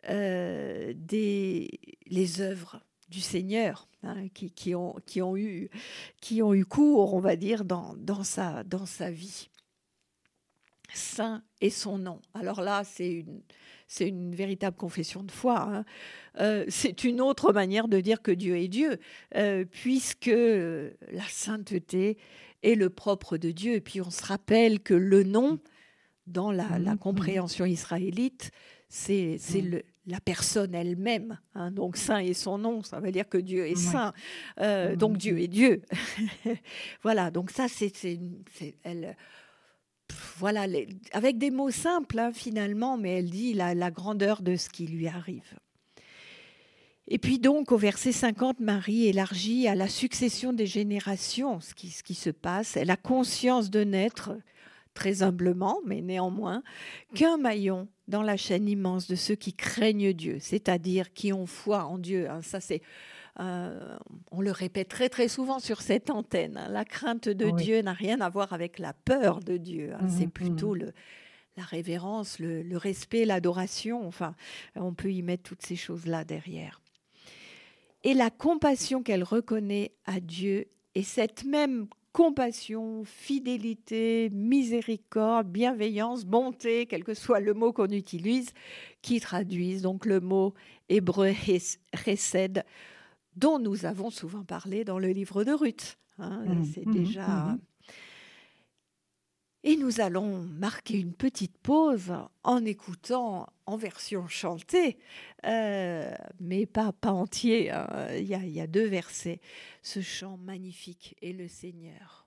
euh, 0.09 0.93
les 1.11 2.41
œuvres 2.41 2.81
du 3.09 3.21
Seigneur 3.21 3.87
hein, 4.03 4.27
qui, 4.29 4.73
ont, 4.73 4.95
eu, 5.35 5.69
cours, 6.65 7.13
on 7.13 7.19
va 7.19 7.35
dire, 7.35 7.65
dans, 7.65 8.23
sa, 8.23 8.63
dans 8.63 8.85
sa 8.85 9.11
vie. 9.11 9.49
Saint 10.93 11.43
est 11.61 11.69
son 11.69 11.97
nom. 11.97 12.19
Alors 12.33 12.61
là, 12.61 12.83
c'est 12.83 13.11
une, 13.11 13.41
c'est 13.93 14.07
une 14.07 14.33
véritable 14.33 14.77
confession 14.77 15.21
de 15.21 15.31
foi. 15.31 15.59
hein. 15.59 15.85
Euh, 16.39 16.63
c'est 16.69 17.03
une 17.03 17.19
autre 17.19 17.51
manière 17.51 17.89
de 17.89 17.99
dire 17.99 18.21
que 18.21 18.31
Dieu 18.31 18.55
est 18.55 18.69
Dieu, 18.69 18.97
euh, 19.35 19.65
puisque 19.69 20.27
la 20.31 21.27
sainteté 21.27 22.17
est 22.63 22.75
le 22.75 22.89
propre 22.89 23.37
de 23.37 23.51
Dieu. 23.51 23.73
Et 23.73 23.81
puis 23.81 23.99
on 23.99 24.09
se 24.09 24.23
rappelle 24.25 24.79
que 24.79 24.93
le 24.93 25.23
nom, 25.23 25.59
dans 26.25 26.51
la, 26.53 26.79
la 26.79 26.91
Mhm, 26.93 26.99
compréhension 26.99 27.65
israélite, 27.65 28.51
c'est, 28.87 29.37
le- 29.61 29.83
la 30.07 30.21
personne 30.21 30.73
elle-même. 30.73 31.37
hein. 31.55 31.71
Donc 31.71 31.97
saint 31.97 32.19
est 32.19 32.33
son 32.33 32.57
nom, 32.57 32.83
ça 32.83 33.01
veut 33.01 33.11
dire 33.11 33.27
que 33.27 33.37
Dieu 33.37 33.65
est 33.67 33.75
saint. 33.75 34.13
Euh, 34.61 34.91
Mhm. 34.91 34.95
Donc 34.95 35.17
Dieu 35.17 35.37
est 35.39 35.47
Dieu. 35.49 35.81
voilà, 37.03 37.29
donc 37.31 37.51
ça, 37.51 37.67
c'est, 37.67 37.91
elle, 38.83 39.17
voilà, 40.37 40.67
les- 40.67 40.87
avec 41.11 41.37
des 41.37 41.51
mots 41.51 41.71
simples 41.71 42.19
hein, 42.19 42.31
finalement, 42.33 42.97
mais 42.97 43.19
elle 43.19 43.29
dit 43.29 43.53
la, 43.53 43.91
grandeur 43.91 44.41
de 44.41 44.55
ce 44.55 44.69
qui 44.69 44.87
lui 44.87 45.07
arrive. 45.07 45.57
Et 47.07 47.17
puis 47.17 47.39
donc 47.39 47.71
au 47.71 47.77
verset 47.77 48.11
50, 48.11 48.59
Marie 48.59 49.07
élargit 49.07 49.67
à 49.67 49.75
la 49.75 49.87
succession 49.87 50.53
des 50.53 50.67
générations 50.67 51.59
ce 51.59 51.73
qui, 51.73 51.89
ce 51.89 52.03
qui 52.03 52.15
se 52.15 52.29
passe. 52.29 52.77
Elle 52.77 52.89
a 52.89 52.97
conscience 52.97 53.69
de 53.69 53.83
n'être, 53.83 54.37
très 54.93 55.23
humblement, 55.23 55.79
mais 55.85 56.01
néanmoins, 56.01 56.63
qu'un 57.15 57.37
maillon 57.37 57.87
dans 58.07 58.23
la 58.23 58.37
chaîne 58.37 58.67
immense 58.67 59.07
de 59.07 59.15
ceux 59.15 59.35
qui 59.35 59.53
craignent 59.53 60.13
Dieu, 60.13 60.37
c'est-à-dire 60.39 61.13
qui 61.13 61.31
ont 61.33 61.45
foi 61.45 61.85
en 61.85 61.97
Dieu. 61.97 62.29
hein. 62.29 62.41
ça, 62.41 62.59
c'est, 62.59 62.81
euh, 63.39 63.97
on 64.31 64.41
le 64.41 64.51
répète 64.51 64.89
très 64.89 65.09
très 65.09 65.27
souvent 65.27 65.59
sur 65.59 65.81
cette 65.81 66.09
antenne. 66.09 66.57
hein. 66.57 66.67
La 66.69 66.85
crainte 66.85 67.29
de 67.29 67.45
Oui. 67.45 67.53
Dieu 67.63 67.81
n'a 67.81 67.93
rien 67.93 68.19
à 68.21 68.29
voir 68.29 68.53
avec 68.53 68.77
la 68.79 68.93
peur 68.93 69.39
de 69.39 69.57
Dieu. 69.57 69.93
hein. 69.93 70.07
C'est 70.09 70.25
Mhm, 70.25 70.31
plutôt 70.31 70.75
le, 70.75 70.91
la 71.57 71.63
révérence, 71.63 72.39
le, 72.39 72.61
le 72.61 72.77
respect, 72.77 73.25
l'adoration. 73.25 74.05
Enfin, 74.07 74.35
on 74.75 74.93
peut 74.93 75.11
y 75.11 75.21
mettre 75.21 75.43
toutes 75.43 75.61
ces 75.65 75.75
choses-là 75.75 76.23
derrière. 76.25 76.81
Et 78.03 78.13
la 78.13 78.29
compassion 78.29 79.03
qu'elle 79.03 79.23
reconnaît 79.23 79.91
à 80.05 80.19
Dieu 80.19 80.65
et 80.95 81.03
cette 81.03 81.45
même 81.45 81.87
compassion, 82.13 83.03
fidélité, 83.05 84.29
miséricorde, 84.33 85.47
bienveillance, 85.47 86.25
bonté, 86.25 86.85
quel 86.85 87.03
que 87.05 87.13
soit 87.13 87.39
le 87.39 87.53
mot 87.53 87.71
qu'on 87.71 87.85
utilise, 87.87 88.49
qui 89.01 89.21
traduisent 89.21 89.83
donc 89.83 90.05
le 90.05 90.19
mot 90.19 90.53
hébreu 90.89 91.27
hes- 91.29 91.77
chesed, 91.93 92.65
dont 93.35 93.59
nous 93.59 93.85
avons 93.85 94.09
souvent 94.09 94.43
parlé 94.43 94.83
dans 94.83 94.99
le 94.99 95.09
livre 95.09 95.43
de 95.43 95.51
Ruth. 95.51 95.97
hein. 96.17 96.43
Mhm, 96.45 96.63
C'est 96.63 96.85
mhm, 96.85 96.93
déjà. 96.93 97.27
mhm. 97.27 97.59
Et 99.63 99.75
nous 99.77 100.01
allons 100.01 100.39
marquer 100.39 100.99
une 100.99 101.13
petite 101.13 101.55
pause 101.59 102.11
en 102.43 102.65
écoutant 102.65 103.47
en 103.67 103.77
version 103.77 104.27
chantée, 104.27 104.97
euh, 105.45 106.11
mais 106.39 106.65
pas, 106.65 106.91
pas 106.93 107.11
entier. 107.11 107.69
hein. 107.69 108.07
Il 108.17 108.23
y, 108.25 108.33
a, 108.33 108.39
il 108.43 108.49
y 108.51 108.59
a 108.59 108.65
deux 108.65 108.87
versets. 108.87 109.39
Ce 109.83 110.01
chant 110.01 110.37
magnifique 110.37 111.15
est 111.21 111.33
le 111.33 111.47
Seigneur. 111.47 112.20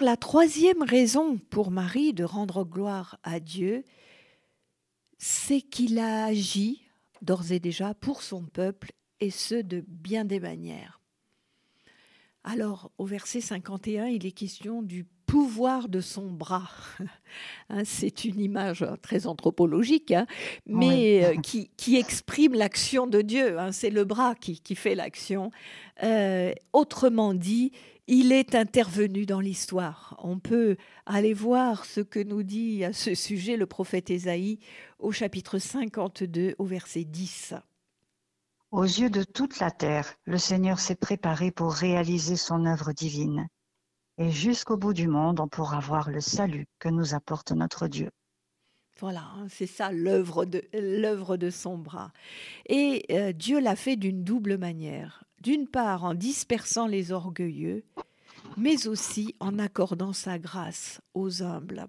Alors 0.00 0.12
la 0.12 0.16
troisième 0.16 0.82
raison 0.82 1.36
pour 1.50 1.70
Marie 1.70 2.14
de 2.14 2.24
rendre 2.24 2.64
gloire 2.64 3.18
à 3.22 3.38
Dieu, 3.38 3.84
c'est 5.18 5.60
qu'il 5.60 5.98
a 5.98 6.24
agi 6.24 6.86
d'ores 7.20 7.52
et 7.52 7.60
déjà 7.60 7.92
pour 7.92 8.22
son 8.22 8.44
peuple, 8.44 8.92
et 9.20 9.30
ce 9.30 9.56
de 9.56 9.84
bien 9.86 10.24
des 10.24 10.40
manières. 10.40 11.02
Alors 12.44 12.90
au 12.96 13.04
verset 13.04 13.42
51, 13.42 14.06
il 14.06 14.24
est 14.24 14.32
question 14.32 14.80
du 14.80 15.04
pouvoir 15.26 15.88
de 15.88 16.00
son 16.00 16.30
bras. 16.30 16.70
Hein, 17.68 17.82
c'est 17.84 18.24
une 18.24 18.40
image 18.40 18.84
très 19.02 19.28
anthropologique, 19.28 20.10
hein, 20.10 20.26
mais 20.66 21.24
euh, 21.24 21.40
qui, 21.40 21.96
exprime 21.96 22.54
l'action 22.54 23.06
de 23.06 23.22
Dieu. 23.22 23.56
Hein. 23.60 23.70
c'est 23.70 23.90
le 23.90 24.02
bras 24.02 24.34
qui, 24.34 24.74
fait 24.74 24.96
l'action. 24.96 25.52
Euh, 26.02 26.52
autrement 26.72 27.32
dit, 27.32 27.70
il 28.12 28.32
est 28.32 28.56
intervenu 28.56 29.24
dans 29.24 29.38
l'histoire. 29.38 30.16
On 30.18 30.40
peut 30.40 30.76
aller 31.06 31.32
voir 31.32 31.84
ce 31.84 32.00
que 32.00 32.18
nous 32.18 32.42
dit 32.42 32.84
à 32.84 32.92
ce 32.92 33.14
sujet 33.14 33.56
le 33.56 33.66
prophète 33.66 34.10
Ésaïe 34.10 34.58
au 34.98 35.12
chapitre 35.12 35.58
52 35.58 36.56
au 36.58 36.64
verset 36.64 37.04
10. 37.04 37.54
Aux 38.72 38.82
yeux 38.82 39.10
de 39.10 39.22
toute 39.22 39.60
la 39.60 39.70
terre, 39.70 40.12
le 40.24 40.38
Seigneur 40.38 40.80
s'est 40.80 40.96
préparé 40.96 41.52
pour 41.52 41.72
réaliser 41.72 42.34
son 42.34 42.66
œuvre 42.66 42.92
divine 42.92 43.46
et 44.18 44.30
jusqu'au 44.30 44.76
bout 44.76 44.92
du 44.92 45.06
monde, 45.06 45.38
on 45.38 45.48
pourra 45.48 45.78
voir 45.78 46.10
le 46.10 46.20
salut 46.20 46.66
que 46.80 46.88
nous 46.88 47.14
apporte 47.14 47.52
notre 47.52 47.86
Dieu. 47.86 48.10
Voilà, 49.00 49.30
hein, 49.36 49.46
c'est 49.48 49.66
ça 49.66 49.90
l'œuvre 49.90 50.44
de, 50.44 50.62
l'œuvre 50.74 51.38
de 51.38 51.48
son 51.48 51.78
bras. 51.78 52.12
Et 52.66 53.06
euh, 53.10 53.32
Dieu 53.32 53.58
l'a 53.58 53.74
fait 53.74 53.96
d'une 53.96 54.22
double 54.22 54.58
manière. 54.58 55.24
D'une 55.40 55.66
part, 55.66 56.04
en 56.04 56.12
dispersant 56.12 56.86
les 56.86 57.10
orgueilleux, 57.10 57.82
mais 58.58 58.86
aussi 58.86 59.34
en 59.40 59.58
accordant 59.58 60.12
sa 60.12 60.38
grâce 60.38 61.00
aux 61.14 61.42
humbles. 61.42 61.86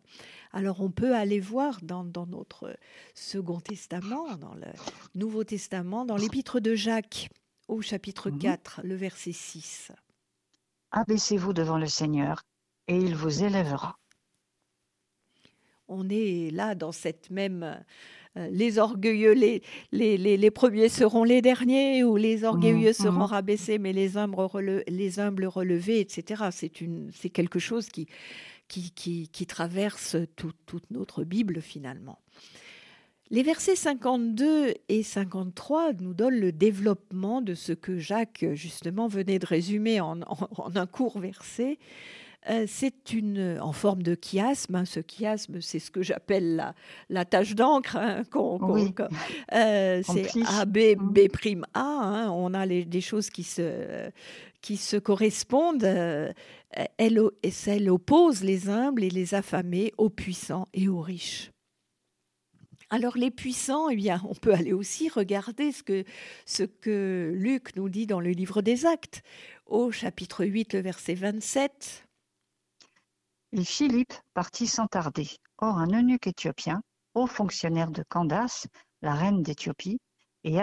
Alors 0.53 0.79
on 0.81 0.89
peut 0.89 1.13
aller 1.13 1.41
voir 1.41 1.79
dans, 1.81 2.05
notre 2.27 2.77
Second 3.13 3.59
Testament, 3.59 4.37
dans 4.37 4.53
le 4.53 4.67
Nouveau 5.15 5.43
Testament, 5.43 6.05
dans 6.05 6.17
l'épître 6.17 6.61
de 6.61 6.75
Jacques, 6.75 7.29
au 7.67 7.81
chapitre 7.81 8.29
4, 8.29 8.81
mhm. 8.81 8.89
le 8.89 8.95
verset 8.95 9.33
6. 9.33 9.91
Abaissez-vous 10.91 11.51
devant 11.51 11.77
le 11.77 11.87
Seigneur, 11.87 12.41
et 12.87 12.97
il 12.97 13.15
vous 13.15 13.43
élèvera. 13.43 13.97
On 15.91 16.09
est 16.09 16.51
là 16.51 16.75
dans 16.75 16.91
cette 16.91 17.29
même... 17.29 17.63
Euh, 18.37 18.47
les 18.49 18.79
orgueilleux, 18.79 19.33
les, 19.33 19.61
les, 19.91 20.17
les, 20.17 20.51
premiers 20.51 20.87
seront 20.87 21.25
les 21.25 21.41
derniers, 21.41 22.05
ou 22.05 22.15
les 22.15 22.45
orgueilleux 22.45 22.91
mmh, 22.91 23.03
seront 23.03 23.27
mmh. 23.27 23.33
rabaissés, 23.33 23.77
mais 23.77 23.91
les 23.91 24.17
humbles, 24.17 24.85
les 24.87 25.19
humbles 25.19 25.47
relevés, 25.47 25.99
etc. 25.99 26.43
C'est 26.53 27.29
quelque 27.29 27.59
chose 27.59 27.89
qui, 27.89 28.07
qui, 28.69 28.91
qui, 28.91 29.27
qui 29.27 29.45
traverse 29.45 30.15
toute 30.37 30.89
notre 30.91 31.25
Bible 31.25 31.59
finalement. 31.59 32.19
Les 33.31 33.43
versets 33.43 33.77
52 33.77 34.73
et 34.89 35.03
53 35.03 35.93
nous 36.01 36.13
donnent 36.13 36.39
le 36.41 36.51
développement 36.51 37.41
de 37.41 37.53
ce 37.53 37.71
que 37.71 37.97
Jacques 37.97 38.45
justement 38.55 39.07
venait 39.07 39.39
de 39.39 39.45
résumer 39.45 40.01
en, 40.01 40.19
un 40.75 40.85
court 40.85 41.17
verset. 41.17 41.79
Euh, 42.49 42.65
c'est 42.67 43.13
une 43.13 43.59
en 43.61 43.71
forme 43.71 44.01
de 44.01 44.17
chiasme. 44.19 44.75
Hein. 44.75 44.85
Ce 44.85 44.99
chiasme, 45.01 45.61
c'est 45.61 45.79
ce 45.79 45.91
que 45.91 46.01
j'appelle 46.01 46.55
la, 46.55 46.73
la 47.09 47.25
tache 47.25 47.53
d'encre. 47.53 47.97
Hein, 47.97 48.23
euh, 49.53 50.01
c'est 50.05 50.27
A, 50.47 50.65
B, 50.65 50.77
mmh. 50.97 51.13
B 51.13 51.27
prime 51.31 51.65
A. 51.73 51.81
Hein. 51.81 52.31
On 52.31 52.53
a 52.53 52.65
les, 52.65 52.83
des 52.83 53.01
choses 53.01 53.29
qui 53.29 53.43
se, 53.43 54.09
qui 54.61 54.77
se 54.77 54.97
correspondent. 54.97 55.83
Euh, 55.83 56.31
elle, 56.97 57.21
elle 57.67 57.89
oppose 57.89 58.43
les 58.43 58.69
humbles 58.69 59.03
et 59.03 59.09
les 59.09 59.35
affamés 59.35 59.93
aux 59.97 60.09
puissants 60.09 60.67
et 60.73 60.87
aux 60.87 61.01
riches. 61.01 61.51
Alors 62.89 63.17
les 63.17 63.31
puissants, 63.31 63.87
eh 63.89 63.95
bien, 63.95 64.21
on 64.27 64.35
peut 64.35 64.53
aller 64.53 64.73
aussi 64.73 65.07
regarder 65.07 65.71
ce 65.71 65.81
que, 65.81 66.03
ce 66.45 66.63
que 66.63 67.31
Luc 67.33 67.75
nous 67.77 67.87
dit 67.87 68.05
dans 68.05 68.19
le 68.19 68.31
livre 68.31 68.61
des 68.61 68.85
Actes, 68.85 69.21
au 69.65 69.91
chapitre 69.91 70.43
8, 70.43 70.73
le 70.73 70.81
verset 70.81 71.13
27. 71.13 72.05
Et 73.53 73.63
Philippe 73.63 74.13
partit 74.33 74.67
sans 74.67 74.87
tarder. 74.87 75.27
Or, 75.57 75.77
un 75.77 75.91
eunuque 75.91 76.27
éthiopien, 76.27 76.81
haut 77.15 77.27
fonctionnaire 77.27 77.91
de 77.91 78.03
Candace, 78.07 78.67
la 79.01 79.13
reine 79.13 79.43
d'Éthiopie, 79.43 79.99
et 80.43 80.57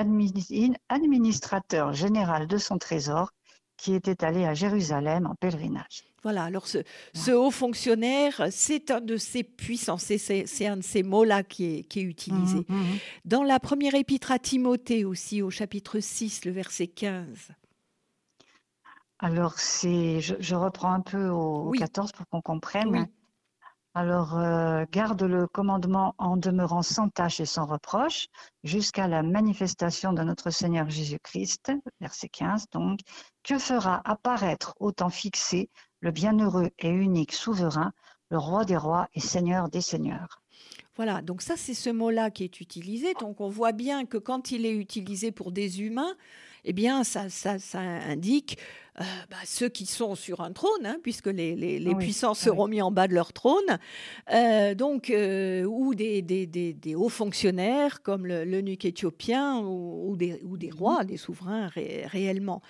administrateur 0.89 1.93
général 1.93 2.47
de 2.47 2.59
son 2.59 2.79
trésor, 2.79 3.31
qui 3.77 3.95
était 3.95 4.25
allé 4.25 4.45
à 4.45 4.55
Jérusalem 4.55 5.27
en 5.27 5.35
pèlerinage. 5.37 6.05
Voilà, 6.25 6.45
alors 6.45 6.67
ce, 6.67 7.31
haut 7.31 7.53
fonctionnaire, 7.53 8.49
c'est 8.51 8.91
un 8.91 9.01
de 9.01 9.17
ces 9.17 9.45
puissants, 9.45 9.99
c'est 9.99 10.67
un 10.67 10.77
de 10.77 10.83
ces 10.83 11.05
mots-là 11.05 11.45
qui 11.45 11.65
est, 11.65 11.83
qui 11.85 12.01
est 12.01 12.05
utilisé. 12.05 12.59
Mmh, 12.69 12.75
mmh, 12.75 12.81
mmh. 12.81 12.99
Dans 13.25 13.45
la 13.45 13.61
première 13.61 13.95
épître 13.95 14.33
à 14.33 14.41
Timothée 14.41 15.05
aussi, 15.05 15.43
au 15.43 15.51
chapitre 15.51 16.01
6, 16.01 16.45
le 16.45 16.51
verset 16.51 16.89
15. 16.89 17.51
Alors, 19.21 19.59
c'est, 19.59 20.21
je, 20.21 20.55
reprends 20.55 20.93
un 20.93 21.01
peu 21.01 21.29
au, 21.29 21.73
14 21.73 22.13
pour 22.13 22.27
qu'on 22.29 22.41
comprenne. 22.41 23.09
Alors, 23.95 24.39
euh, 24.39 24.85
garde 24.93 25.23
le 25.23 25.49
commandement 25.49 26.15
en 26.19 26.37
demeurant 26.37 26.83
sans 26.83 27.09
tâche 27.09 27.41
et 27.41 27.47
sans 27.47 27.67
reproche 27.67 28.29
jusqu'à 28.63 29.09
la 29.09 29.25
manifestation 29.25 30.13
de 30.13 30.23
notre 30.23 30.51
Seigneur 30.51 30.89
Jésus-Christ, 30.89 31.73
verset 32.01 32.29
15 32.29 32.67
donc, 32.71 33.01
que 33.43 33.59
fera 33.59 34.01
apparaître 34.05 34.75
au 34.79 34.93
temps 34.93 35.09
fixé 35.09 35.69
le 36.01 36.13
bienheureux 36.13 36.71
et 36.79 36.91
unique 36.91 37.33
souverain, 37.33 37.93
le 38.31 38.39
roi 38.39 38.65
des 38.65 38.77
rois 38.77 39.09
et 39.15 39.21
seigneur 39.21 39.69
des 39.69 39.81
seigneurs? 39.81 40.43
Voilà, 40.95 41.23
donc 41.23 41.43
ça 41.43 41.57
c'est 41.57 41.75
ce 41.75 41.91
mot-là 41.91 42.31
qui 42.31 42.45
est 42.45 42.61
utilisé. 42.61 43.15
Donc 43.15 43.41
on 43.41 43.49
voit 43.49 43.73
bien 43.73 44.05
que 44.05 44.19
quand 44.19 44.51
il 44.51 44.67
est 44.67 44.75
utilisé 44.75 45.33
pour 45.33 45.51
des 45.51 45.83
humains, 45.83 46.15
eh 46.69 46.73
bien 46.73 47.03
ça, 47.03 47.29
ça, 47.31 47.59
ça 47.59 47.81
indique 47.81 48.59
euh, 49.01 49.05
bah, 49.31 49.37
ceux 49.45 49.69
qui 49.69 49.87
sont 49.87 50.17
sur 50.17 50.41
un 50.41 50.53
trône, 50.53 50.85
hein, 50.85 50.99
puisque 51.03 51.29
les, 51.29 51.55
les, 51.55 51.79
les 51.79 51.95
puissants 51.95 52.35
seront 52.35 52.67
mis 52.67 52.83
en 52.83 52.91
bas 52.91 53.07
de 53.07 53.15
leur 53.15 53.33
trône, 53.33 53.79
euh, 54.33 54.75
donc, 54.75 55.11
euh, 55.11 55.63
ou 55.65 55.95
des, 55.95 56.21
des, 56.21 56.47
des, 56.47 56.95
hauts 56.97 57.09
fonctionnaires 57.09 58.03
comme 58.03 58.27
le, 58.27 58.61
nuque 58.61 58.85
éthiopien 58.85 59.61
ou, 59.61 60.17
des, 60.17 60.41
ou, 60.43 60.57
des, 60.57 60.71
rois, 60.71 61.05
des 61.05 61.17
souverains 61.17 61.69
réellement. 61.69 62.61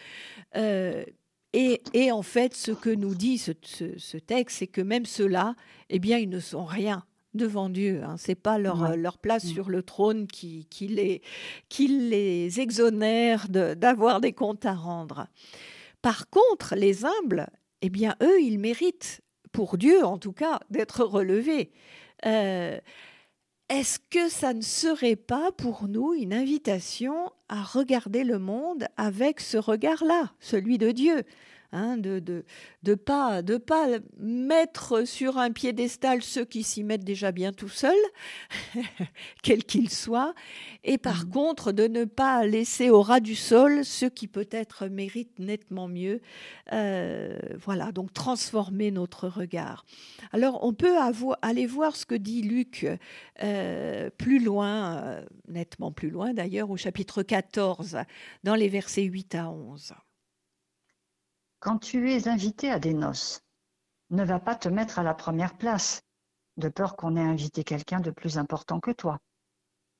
Et, 1.54 1.82
et, 1.94 2.12
en 2.12 2.22
fait, 2.22 2.54
ce 2.54 2.72
que 2.72 2.90
nous 2.90 3.14
dit 3.14 3.38
ce, 3.38 3.52
ce, 3.62 4.18
texte, 4.18 4.58
c'est 4.58 4.66
que 4.66 4.82
même 4.82 5.06
ceux-là, 5.06 5.54
eh 5.88 5.98
bien, 5.98 6.18
ils 6.18 6.28
ne 6.28 6.40
sont 6.40 6.66
rien 6.66 7.04
devant 7.34 7.68
Dieu. 7.68 8.02
Hein. 8.04 8.16
Ce 8.16 8.30
n'est 8.30 8.34
pas 8.34 8.58
leur, 8.58 8.96
leur 8.96 9.18
place 9.18 9.44
mm. 9.44 9.48
sur 9.48 9.68
le 9.70 9.82
trône 9.82 10.26
qui, 10.26 10.66
qui, 10.70 10.88
les, 10.88 11.22
qui 11.68 11.88
les 11.88 12.60
exonère 12.60 13.48
d'avoir 13.48 14.20
des 14.20 14.32
comptes 14.32 14.66
à 14.66 14.74
rendre. 14.74 15.26
Par 16.02 16.28
contre, 16.30 16.74
les 16.76 17.04
humbles, 17.04 17.48
eh 17.82 17.90
bien, 17.90 18.14
eux, 18.22 18.40
ils 18.40 18.58
méritent, 18.58 19.20
pour 19.52 19.78
Dieu 19.78 20.04
en 20.04 20.18
tout 20.18 20.32
cas, 20.32 20.60
d'être 20.70 21.04
relevés. 21.04 21.72
Euh, 22.26 22.78
est-ce 23.68 23.98
que 23.98 24.28
ça 24.28 24.54
ne 24.54 24.62
serait 24.62 25.16
pas 25.16 25.52
pour 25.52 25.88
nous 25.88 26.14
une 26.14 26.32
invitation 26.32 27.30
à 27.48 27.62
regarder 27.62 28.24
le 28.24 28.38
monde 28.38 28.86
avec 28.96 29.40
ce 29.40 29.58
regard-là, 29.58 30.32
celui 30.40 30.78
de 30.78 30.90
Dieu? 30.90 31.24
Hein, 31.70 31.98
de 31.98 32.18
de 32.18 32.46
de 32.82 32.94
pas 32.94 33.42
de 33.42 33.58
pas 33.58 33.98
mettre 34.18 35.06
sur 35.06 35.36
un 35.36 35.50
piédestal 35.50 36.22
ceux 36.22 36.46
qui 36.46 36.62
s'y 36.62 36.82
mettent 36.82 37.04
déjà 37.04 37.30
bien 37.30 37.52
tout 37.52 37.68
seuls, 37.68 37.92
quels 39.42 39.64
qu'ils 39.64 39.90
soient, 39.90 40.32
et 40.82 40.96
par 40.96 41.26
mmh. 41.26 41.30
contre 41.30 41.72
de 41.72 41.86
ne 41.86 42.06
pas 42.06 42.46
laisser 42.46 42.88
au 42.88 43.02
ras 43.02 43.20
du 43.20 43.34
sol 43.34 43.84
ceux 43.84 44.08
qui 44.08 44.28
peut-être 44.28 44.86
méritent 44.86 45.38
nettement 45.38 45.88
mieux. 45.88 46.22
Euh, 46.72 47.38
voilà, 47.62 47.92
donc 47.92 48.14
transformer 48.14 48.90
notre 48.90 49.28
regard. 49.28 49.84
Alors 50.32 50.64
on 50.64 50.72
peut 50.72 50.96
aller 51.42 51.66
voir 51.66 51.96
ce 51.96 52.06
que 52.06 52.14
dit 52.14 52.40
Luc 52.40 52.86
euh, 53.42 54.08
plus 54.16 54.42
loin, 54.42 54.96
euh, 54.96 55.24
nettement 55.48 55.92
plus 55.92 56.08
loin 56.08 56.32
d'ailleurs, 56.32 56.70
au 56.70 56.78
chapitre 56.78 57.22
14, 57.22 57.98
dans 58.42 58.54
les 58.54 58.70
versets 58.70 59.02
8 59.02 59.34
à 59.34 59.50
11. 59.50 59.92
Quand 61.60 61.78
tu 61.78 62.12
es 62.12 62.28
invité 62.28 62.70
à 62.70 62.78
des 62.78 62.94
noces, 62.94 63.40
ne 64.10 64.24
va 64.24 64.38
pas 64.38 64.54
te 64.54 64.68
mettre 64.68 65.00
à 65.00 65.02
la 65.02 65.14
première 65.14 65.56
place, 65.56 66.02
de 66.56 66.68
peur 66.68 66.96
qu'on 66.96 67.16
ait 67.16 67.20
invité 67.20 67.64
quelqu'un 67.64 67.98
de 67.98 68.12
plus 68.12 68.38
important 68.38 68.78
que 68.78 68.92
toi. 68.92 69.18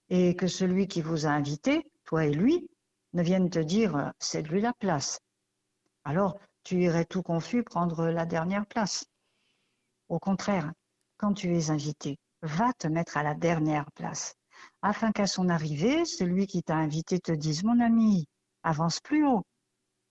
Et 0.09 0.37
que 0.37 0.47
celui 0.47 0.87
qui 0.87 1.03
vous 1.03 1.27
a 1.27 1.31
invité, 1.31 1.90
toi 2.05 2.27
et 2.27 2.33
lui, 2.33 2.68
ne 3.12 3.23
vienne 3.23 3.51
te 3.51 3.59
dire 3.59 4.12
c'est 4.21 4.42
lui 4.42 4.61
la 4.61 4.73
place. 4.73 5.18
Alors, 6.05 6.38
tu 6.62 6.83
irais 6.83 7.05
tout 7.05 7.23
confus 7.23 7.64
prendre 7.64 8.07
la 8.07 8.25
dernière 8.25 8.66
place. 8.66 9.05
Au 10.09 10.21
contraire, 10.21 10.73
quand 11.16 11.35
tu 11.35 11.57
es 11.57 11.71
invité, 11.71 12.18
va 12.42 12.73
te 12.75 12.87
mettre 12.87 13.16
à 13.16 13.25
la 13.25 13.35
dernière 13.35 13.90
place, 13.92 14.35
afin 14.81 15.11
qu'à 15.11 15.27
son 15.27 15.49
arrivée, 15.49 16.05
celui 16.05 16.47
qui 16.47 16.62
t'a 16.62 16.77
invité 16.77 17.18
te 17.18 17.33
dise 17.33 17.64
Mon 17.64 17.81
ami, 17.81 18.29
avance 18.62 19.01
plus 19.01 19.27
haut, 19.27 19.44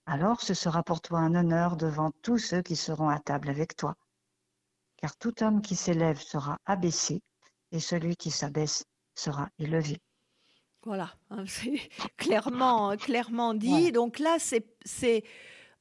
alors 0.08 0.40
ce 0.40 0.54
sera 0.54 0.82
pour 0.82 1.02
toi 1.02 1.18
un 1.18 1.34
honneur 1.34 1.76
devant 1.76 2.12
tous 2.22 2.38
ceux 2.38 2.62
qui 2.62 2.76
seront 2.76 3.10
à 3.10 3.18
table 3.18 3.50
avec 3.50 3.76
toi. 3.76 3.94
car 4.96 5.16
tout 5.16 5.42
homme 5.44 5.60
qui 5.62 5.76
s'élève 5.76 6.18
sera 6.18 6.58
abaissé, 6.64 7.22
et 7.70 7.78
celui 7.78 8.16
qui 8.16 8.30
s'abaisse 8.30 8.84
sera 9.14 9.48
élevé. 9.58 10.00
Voilà, 10.82 11.12
hein, 11.30 11.44
c'est 11.46 11.78
clairement, 12.16 12.96
clairement 12.96 13.54
dit. 13.54 13.92
Donc 13.92 14.18
là, 14.18 14.38
c'est 14.38 15.24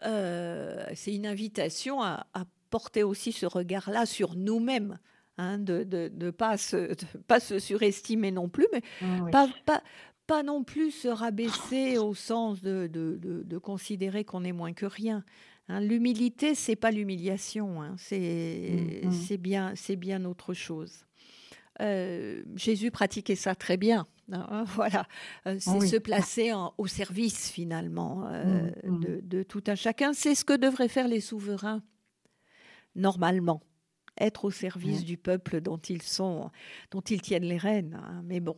euh, 0.04 0.94
une 1.08 1.26
invitation 1.26 2.04
à, 2.04 2.26
porter 2.70 3.04
aussi 3.04 3.32
ce 3.32 3.46
regard-là 3.46 4.06
sur 4.06 4.36
nous-mêmes. 4.36 5.00
Hein, 5.40 5.60
de 5.60 6.10
ne 6.14 6.32
pas, 6.32 6.58
se, 6.58 6.96
pas 7.28 7.40
se 7.40 7.60
surestimer 7.60 8.32
non 8.32 8.50
plus, 8.50 8.66
mais 8.74 8.82
pas, 9.32 9.48
pas, 9.68 9.84
pas 10.28 10.44
non 10.44 10.64
plus 10.64 10.92
se 10.92 11.08
rabaisser 11.08 11.98
au 11.98 12.14
sens 12.14 12.62
de, 12.62 12.88
de, 12.88 13.18
de, 13.18 13.58
considérer 13.58 14.26
qu'on 14.26 14.44
est 14.44 14.52
moins 14.52 14.74
que 14.74 14.86
rien. 14.86 15.24
Hein. 15.70 15.80
L'humilité, 15.80 16.54
c'est 16.54 16.76
pas 16.76 16.92
l'humiliation, 16.92 17.82
hein. 17.82 17.96
c'est 17.98 19.02
mm, 19.04 19.10
mm. 19.10 19.38
bien, 19.38 19.74
c'est 19.76 19.96
bien 19.96 20.26
autre 20.26 20.54
chose. 20.54 21.06
Euh, 21.80 22.44
Jésus 22.56 22.92
pratiquait 22.92 23.36
ça 23.36 23.56
très 23.56 23.78
bien. 23.78 24.08
Hein, 24.32 24.66
voilà, 24.76 25.08
euh, 25.46 25.58
c'est 25.60 25.88
se 25.88 25.96
placer 25.96 26.52
au 26.78 26.88
service 26.88 27.50
finalement 27.50 28.28
euh, 28.28 28.70
mm, 28.84 29.00
de, 29.00 29.20
de, 29.24 29.44
tout 29.44 29.64
un 29.68 29.76
chacun. 29.76 30.14
C'est 30.14 30.36
ce 30.36 30.44
que 30.44 30.58
devraient 30.58 30.90
faire 30.90 31.08
les 31.08 31.22
souverains 31.22 31.82
normalement, 32.96 33.62
être 34.20 34.46
au 34.46 34.52
service 34.52 35.06
du 35.06 35.18
peuple 35.18 35.62
dont 35.62 35.78
ils 35.78 36.02
sont, 36.02 36.50
dont 36.92 37.02
ils 37.02 37.22
tiennent 37.22 37.46
les 37.46 37.58
rênes. 37.58 38.02
Mais 38.26 38.40
bon, 38.40 38.58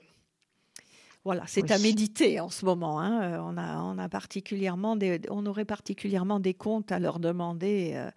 voilà, 1.25 1.43
c'est 1.47 1.71
à 1.71 1.77
méditer 1.79 2.39
en 2.39 2.49
ce 2.49 2.65
moment. 2.65 2.99
Hein. 2.99 3.21
Euh, 3.21 3.39
on, 3.41 3.57
a, 3.57 3.81
on, 3.81 3.97
a 3.97 4.09
particulièrement 4.09 4.97
on 5.29 5.45
aurait 5.45 5.65
particulièrement 5.65 6.39
des 6.39 6.53
comptes 6.53 6.91
à 6.91 6.99
leur 6.99 7.19
demander, 7.19 7.91
euh, 7.95 8.09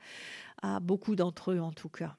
à 0.62 0.80
beaucoup 0.80 1.16
d'entre 1.16 1.52
eux 1.52 1.60
en 1.60 1.72
tout 1.72 1.88
cas. 1.88 2.16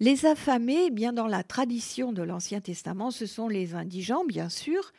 Les 0.00 0.26
affamés, 0.26 0.90
bien 0.90 1.12
dans 1.12 1.26
la 1.26 1.44
tradition 1.44 2.12
de 2.12 2.22
l'Ancien 2.22 2.60
Testament, 2.60 3.10
ce 3.10 3.26
sont 3.26 3.48
les 3.48 3.74
indigents, 3.74 4.24
bien 4.24 4.48
sûr, 4.48 4.92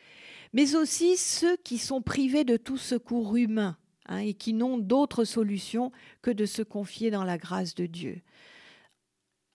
mais 0.52 0.76
aussi 0.76 1.16
ceux 1.16 1.56
qui 1.58 1.78
sont 1.78 2.00
privés 2.00 2.44
de 2.44 2.56
tout 2.56 2.78
secours 2.78 3.36
humain 3.36 3.76
hein, 4.06 4.18
et 4.18 4.32
qui 4.32 4.54
n'ont 4.54 4.78
d'autre 4.78 5.24
solution 5.24 5.90
que 6.22 6.30
de 6.30 6.46
se 6.46 6.62
confier 6.62 7.10
dans 7.10 7.24
la 7.24 7.36
grâce 7.36 7.74
de 7.74 7.86
Dieu 7.86 8.22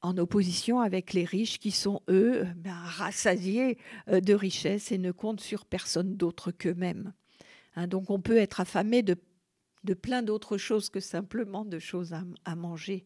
en 0.02 0.18
opposition 0.18 0.80
avec 0.80 1.14
les 1.14 1.26
riches 1.26 1.60
qui 1.60 1.72
sont, 1.72 2.02
eux, 2.10 2.46
ben, 2.56 2.74
rassasiés 2.74 3.78
euh, 4.08 4.22
de 4.22 4.34
richesses 4.34 4.92
et 4.92 4.98
ne 4.98 5.12
comptent 5.12 5.42
sur 5.42 5.66
personne 5.66 6.16
d'autre 6.16 6.52
qu'eux-mêmes. 6.52 7.14
Hein, 7.76 7.88
donc 7.88 8.10
on 8.10 8.22
peut 8.22 8.38
être 8.38 8.62
affamé 8.62 9.04
de, 9.04 9.18
de 9.84 9.94
plein 9.94 10.24
d'autres 10.24 10.58
choses 10.58 10.90
que 10.90 11.00
simplement 11.00 11.66
de 11.66 11.80
choses 11.80 12.14
à, 12.46 12.56
manger. 12.56 13.06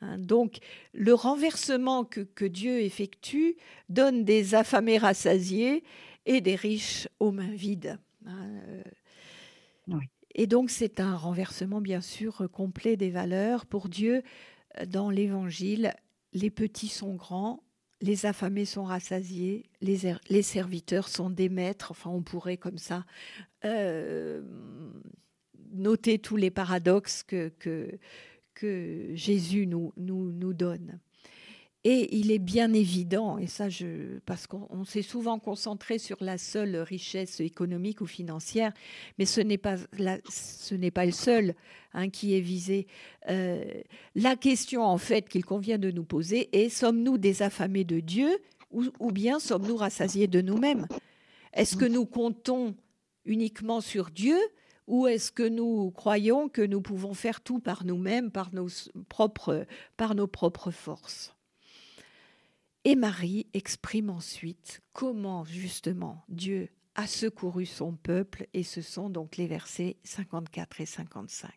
Hein, 0.00 0.18
donc 0.18 0.58
le 0.92 1.14
renversement 1.14 2.04
que, 2.04 2.20
que, 2.20 2.44
Dieu 2.44 2.80
effectue 2.80 3.56
donne 3.88 4.24
des 4.24 4.54
affamés 4.54 4.98
rassasiés 4.98 5.82
et 6.26 6.40
des 6.40 6.54
riches 6.54 7.08
aux 7.18 7.32
mains 7.32 7.52
vides. 7.52 7.98
Hein, 8.26 8.50
euh. 8.68 8.82
Et 10.36 10.46
donc 10.46 10.70
c'est 10.70 11.00
un 11.00 11.16
renversement 11.16 11.80
bien 11.80 12.00
sûr 12.00 12.48
complet 12.52 12.96
des 12.96 13.10
valeurs 13.10 13.66
pour 13.66 13.88
Dieu 13.88 14.22
dans 14.86 15.10
l'Évangile 15.10 15.92
les 16.32 16.50
petits 16.50 16.88
sont 16.88 17.14
grands, 17.14 17.62
les 18.00 18.26
affamés 18.26 18.64
sont 18.64 18.84
rassasiés, 18.84 19.70
les, 19.80 20.06
er, 20.06 20.20
les 20.28 20.42
serviteurs 20.42 21.08
sont 21.08 21.30
des 21.30 21.48
maîtres. 21.48 21.90
Enfin, 21.90 22.10
on 22.10 22.22
pourrait 22.22 22.56
comme 22.56 22.78
ça 22.78 23.04
euh, 23.64 24.42
noter 25.72 26.18
tous 26.18 26.36
les 26.36 26.50
paradoxes 26.50 27.22
que, 27.22 27.52
Jésus 29.14 29.66
nous 29.66 30.52
donne. 30.52 31.00
Et 31.82 32.14
il 32.18 32.30
est 32.30 32.38
bien 32.38 32.74
évident, 32.74 33.38
et 33.38 33.46
ça, 33.46 33.68
parce 34.26 34.46
qu'on 34.46 34.84
s'est 34.84 35.00
souvent 35.00 35.38
concentré 35.38 35.98
sur 35.98 36.18
la 36.20 36.36
seule 36.36 36.76
richesse 36.76 37.40
économique 37.40 38.02
ou 38.02 38.06
financière, 38.06 38.74
mais 39.18 39.24
ce 39.24 39.40
n'est 39.40 39.56
pas, 39.56 39.76
ce 40.28 40.74
n'est 40.74 40.90
pas 40.90 41.06
le 41.06 41.12
seul 41.12 41.54
hein, 41.94 42.10
qui 42.10 42.36
est 42.36 42.42
visé. 42.42 42.86
Euh, 43.30 43.64
la 44.14 44.36
question, 44.36 44.82
en 44.82 44.98
fait, 44.98 45.26
qu'il 45.26 45.42
convient 45.42 45.78
de 45.78 45.90
nous 45.90 46.04
poser 46.04 46.50
est 46.52 46.68
sommes-nous 46.68 47.16
des 47.16 47.40
affamés 47.40 47.84
de 47.84 48.00
Dieu 48.00 48.28
ou, 48.70 48.84
ou 48.98 49.10
bien 49.10 49.40
sommes-nous 49.40 49.76
rassasiés 49.76 50.26
de 50.26 50.42
nous-mêmes? 50.42 50.86
Est-ce 51.54 51.76
que 51.76 51.86
nous 51.86 52.04
comptons 52.04 52.74
uniquement 53.24 53.80
sur 53.80 54.10
Dieu 54.10 54.36
ou 54.86 55.06
est-ce 55.06 55.32
que 55.32 55.48
nous 55.48 55.90
croyons 55.92 56.50
que 56.50 56.62
nous 56.62 56.82
pouvons 56.82 57.14
faire 57.14 57.40
tout 57.40 57.58
par 57.58 57.86
nous-mêmes, 57.86 58.30
par 58.30 58.52
nos 58.52 58.68
propres, 59.08 59.66
par 59.96 60.14
nos 60.14 60.26
propres 60.26 60.70
forces? 60.70 61.34
Et 62.84 62.96
Marie 62.96 63.46
exprime 63.52 64.10
ensuite 64.10 64.80
comment 64.92 65.44
justement 65.44 66.24
Dieu 66.28 66.68
a 66.94 67.06
secouru 67.06 67.66
son 67.66 67.92
peuple, 67.92 68.46
et 68.52 68.62
ce 68.62 68.82
sont 68.82 69.10
donc 69.10 69.36
les 69.36 69.46
versets 69.46 69.96
54 70.04 70.80
et 70.80 70.86
55. 70.86 71.50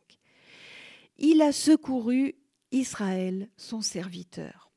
Il 1.17 1.41
a 1.41 1.51
secouru 1.51 2.35
Israël, 2.71 3.49
son 3.57 3.81
serviteur. 3.81 4.71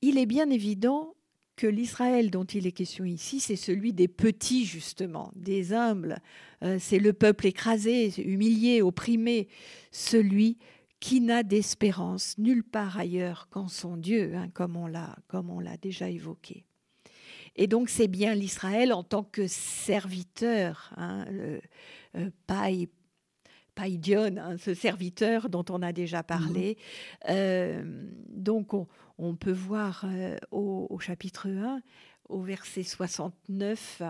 Il 0.00 0.18
est 0.18 0.26
bien 0.26 0.50
évident 0.50 1.14
que 1.56 1.66
l'Israël 1.66 2.30
dont 2.30 2.44
il 2.44 2.66
est 2.66 2.72
question 2.72 3.04
ici, 3.04 3.38
c'est 3.38 3.56
celui 3.56 3.92
des 3.92 4.08
petits, 4.08 4.64
justement, 4.64 5.30
des 5.36 5.72
humbles. 5.72 6.18
Euh, 6.62 6.78
c'est 6.80 6.98
le 6.98 7.12
peuple 7.12 7.46
écrasé, 7.46 8.12
humilié, 8.20 8.82
opprimé, 8.82 9.48
celui 9.90 10.58
qui 11.02 11.20
n'a 11.20 11.42
d'espérance 11.42 12.38
nulle 12.38 12.62
part 12.62 12.96
ailleurs 12.96 13.48
qu'en 13.50 13.66
son 13.66 13.96
Dieu, 13.96 14.36
hein, 14.36 14.48
comme 14.54 14.76
on 14.76 14.86
l'a 14.86 15.16
comme 15.26 15.50
on 15.50 15.58
l'a 15.58 15.76
déjà 15.76 16.08
évoqué. 16.08 16.64
Et 17.56 17.66
donc 17.66 17.88
c'est 17.88 18.06
bien 18.06 18.36
l'Israël 18.36 18.92
en 18.92 19.02
tant 19.02 19.24
que 19.24 19.48
serviteur, 19.48 20.92
hein, 20.96 21.24
le, 21.28 21.60
euh, 22.14 22.30
hein, 23.74 24.56
ce 24.58 24.74
serviteur 24.74 25.48
dont 25.48 25.64
on 25.70 25.82
a 25.82 25.92
déjà 25.92 26.22
parlé. 26.22 26.78
Mhm. 27.24 27.30
Euh, 27.30 28.08
donc 28.28 28.72
on, 28.72 29.34
peut 29.34 29.50
voir 29.50 30.04
euh, 30.04 30.36
au, 30.52 30.86
au, 30.88 31.00
chapitre 31.00 31.48
1, 31.48 31.82
au 32.28 32.42
verset 32.42 32.84
69. 32.84 34.02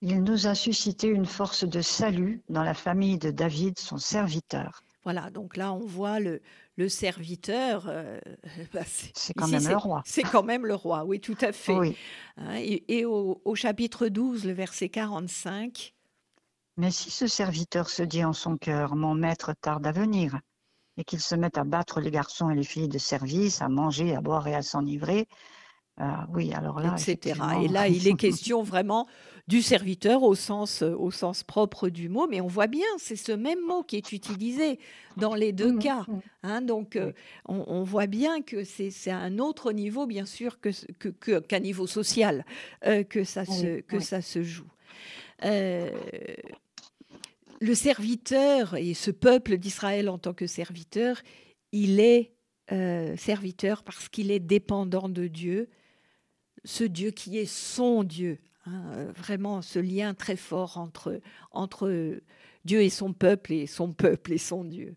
Il 0.00 0.22
nous 0.22 0.46
a 0.46 0.54
suscité 0.54 1.08
une 1.08 1.26
force 1.26 1.64
de 1.64 1.82
salut 1.82 2.42
dans 2.48 2.62
la 2.62 2.74
famille 2.74 3.18
de 3.18 3.30
David, 3.30 3.78
son 3.78 3.98
serviteur. 3.98 4.82
Voilà, 5.06 5.30
donc 5.30 5.56
là, 5.56 5.72
on 5.72 5.86
voit 5.86 6.18
le, 6.18 6.42
le 6.76 6.88
serviteur. 6.88 7.86
Euh, 7.86 8.18
bah, 8.74 8.80
c'est 8.84 9.34
quand 9.34 9.46
même 9.46 9.68
le 9.68 9.76
roi. 9.76 10.02
C'est 10.04 10.24
quand 10.24 10.42
même 10.42 10.66
le 10.66 10.74
roi, 10.74 11.04
oui, 11.04 11.20
tout 11.20 11.38
à 11.42 11.52
fait. 11.52 11.96
Hein, 12.36 12.56
et, 12.56 13.04
au, 13.04 13.54
chapitre 13.54 14.08
12, 14.08 14.46
le 14.46 14.52
verset 14.52 14.88
45. 14.88 15.94
Mais 16.76 16.90
si 16.90 17.12
ce 17.12 17.28
serviteur 17.28 17.88
se 17.88 18.02
dit 18.02 18.24
en 18.24 18.32
son 18.32 18.56
cœur, 18.56 18.96
mon 18.96 19.14
maître 19.14 19.52
tarde 19.60 19.86
à 19.86 19.92
venir, 19.92 20.40
et 20.96 21.04
qu'il 21.04 21.20
se 21.20 21.36
met 21.36 21.56
à 21.56 21.62
battre 21.62 22.00
les 22.00 22.10
garçons 22.10 22.50
et 22.50 22.56
les 22.56 22.64
filles 22.64 22.88
de 22.88 22.98
service, 22.98 23.62
à 23.62 23.68
manger, 23.68 24.16
à 24.16 24.20
boire 24.20 24.48
et 24.48 24.56
à 24.56 24.62
s'enivrer, 24.62 25.28
euh, 26.00 26.04
oui, 26.34 26.52
alors 26.52 26.80
là, 26.80 26.94
etc. 26.96 27.40
Et 27.62 27.68
là, 27.68 27.88
il 27.88 28.06
est 28.06 28.16
question 28.16 28.62
vraiment 28.62 29.06
du 29.48 29.62
serviteur 29.62 30.22
au 30.22 30.34
sens, 30.34 30.82
euh, 30.82 30.94
au 30.96 31.10
sens 31.10 31.44
propre 31.44 31.88
du 31.88 32.08
mot, 32.08 32.26
mais 32.28 32.40
on 32.40 32.48
voit 32.48 32.66
bien, 32.66 32.86
c'est 32.98 33.16
ce 33.16 33.32
même 33.32 33.60
mot 33.60 33.82
qui 33.82 33.96
est 33.96 34.12
utilisé 34.12 34.78
dans 35.16 35.34
les 35.34 35.52
deux 35.52 35.72
mmh, 35.72 35.78
cas. 35.78 36.04
Mmh. 36.08 36.20
Hein, 36.42 36.62
donc, 36.62 36.96
euh, 36.96 37.12
on, 37.46 37.84
voit 37.84 38.06
bien 38.06 38.42
que 38.42 38.64
c'est 38.64 39.10
à 39.10 39.18
un 39.18 39.38
autre 39.38 39.72
niveau, 39.72 40.06
bien 40.06 40.26
sûr, 40.26 40.60
qu'un 40.60 40.72
que, 40.98 41.08
que, 41.38 41.56
niveau 41.58 41.86
social 41.86 42.44
euh, 42.84 43.04
que, 43.04 43.22
ça 43.24 43.44
se, 43.44 43.80
que 43.80 44.00
ça 44.00 44.20
se 44.20 44.42
joue. 44.42 44.68
le 45.42 45.92
serviteur 47.74 48.74
et 48.74 48.94
ce 48.94 49.10
peuple 49.12 49.58
d'Israël 49.58 50.08
en 50.08 50.18
tant 50.18 50.34
que 50.34 50.46
serviteur, 50.46 51.22
il 51.72 52.00
est 52.00 52.32
serviteur 53.16 53.84
parce 53.84 54.08
qu'il 54.08 54.32
est 54.32 54.40
dépendant 54.40 55.08
de 55.08 55.28
Dieu, 55.28 55.68
ce 56.66 56.84
Dieu 56.84 57.10
qui 57.12 57.38
est 57.38 57.46
son 57.46 58.04
Dieu, 58.04 58.38
Hein, 58.66 58.82
euh, 58.94 59.12
vraiment 59.16 59.62
ce 59.62 59.78
lien 59.78 60.14
très 60.14 60.36
fort 60.36 60.76
entre, 60.78 61.20
entre 61.52 62.20
Dieu 62.64 62.82
et 62.82 62.90
son 62.90 63.12
peuple 63.12 63.52
et 63.52 63.66
son 63.66 63.92
peuple 63.92 64.32
et 64.32 64.38
son 64.38 64.64
Dieu. 64.64 64.96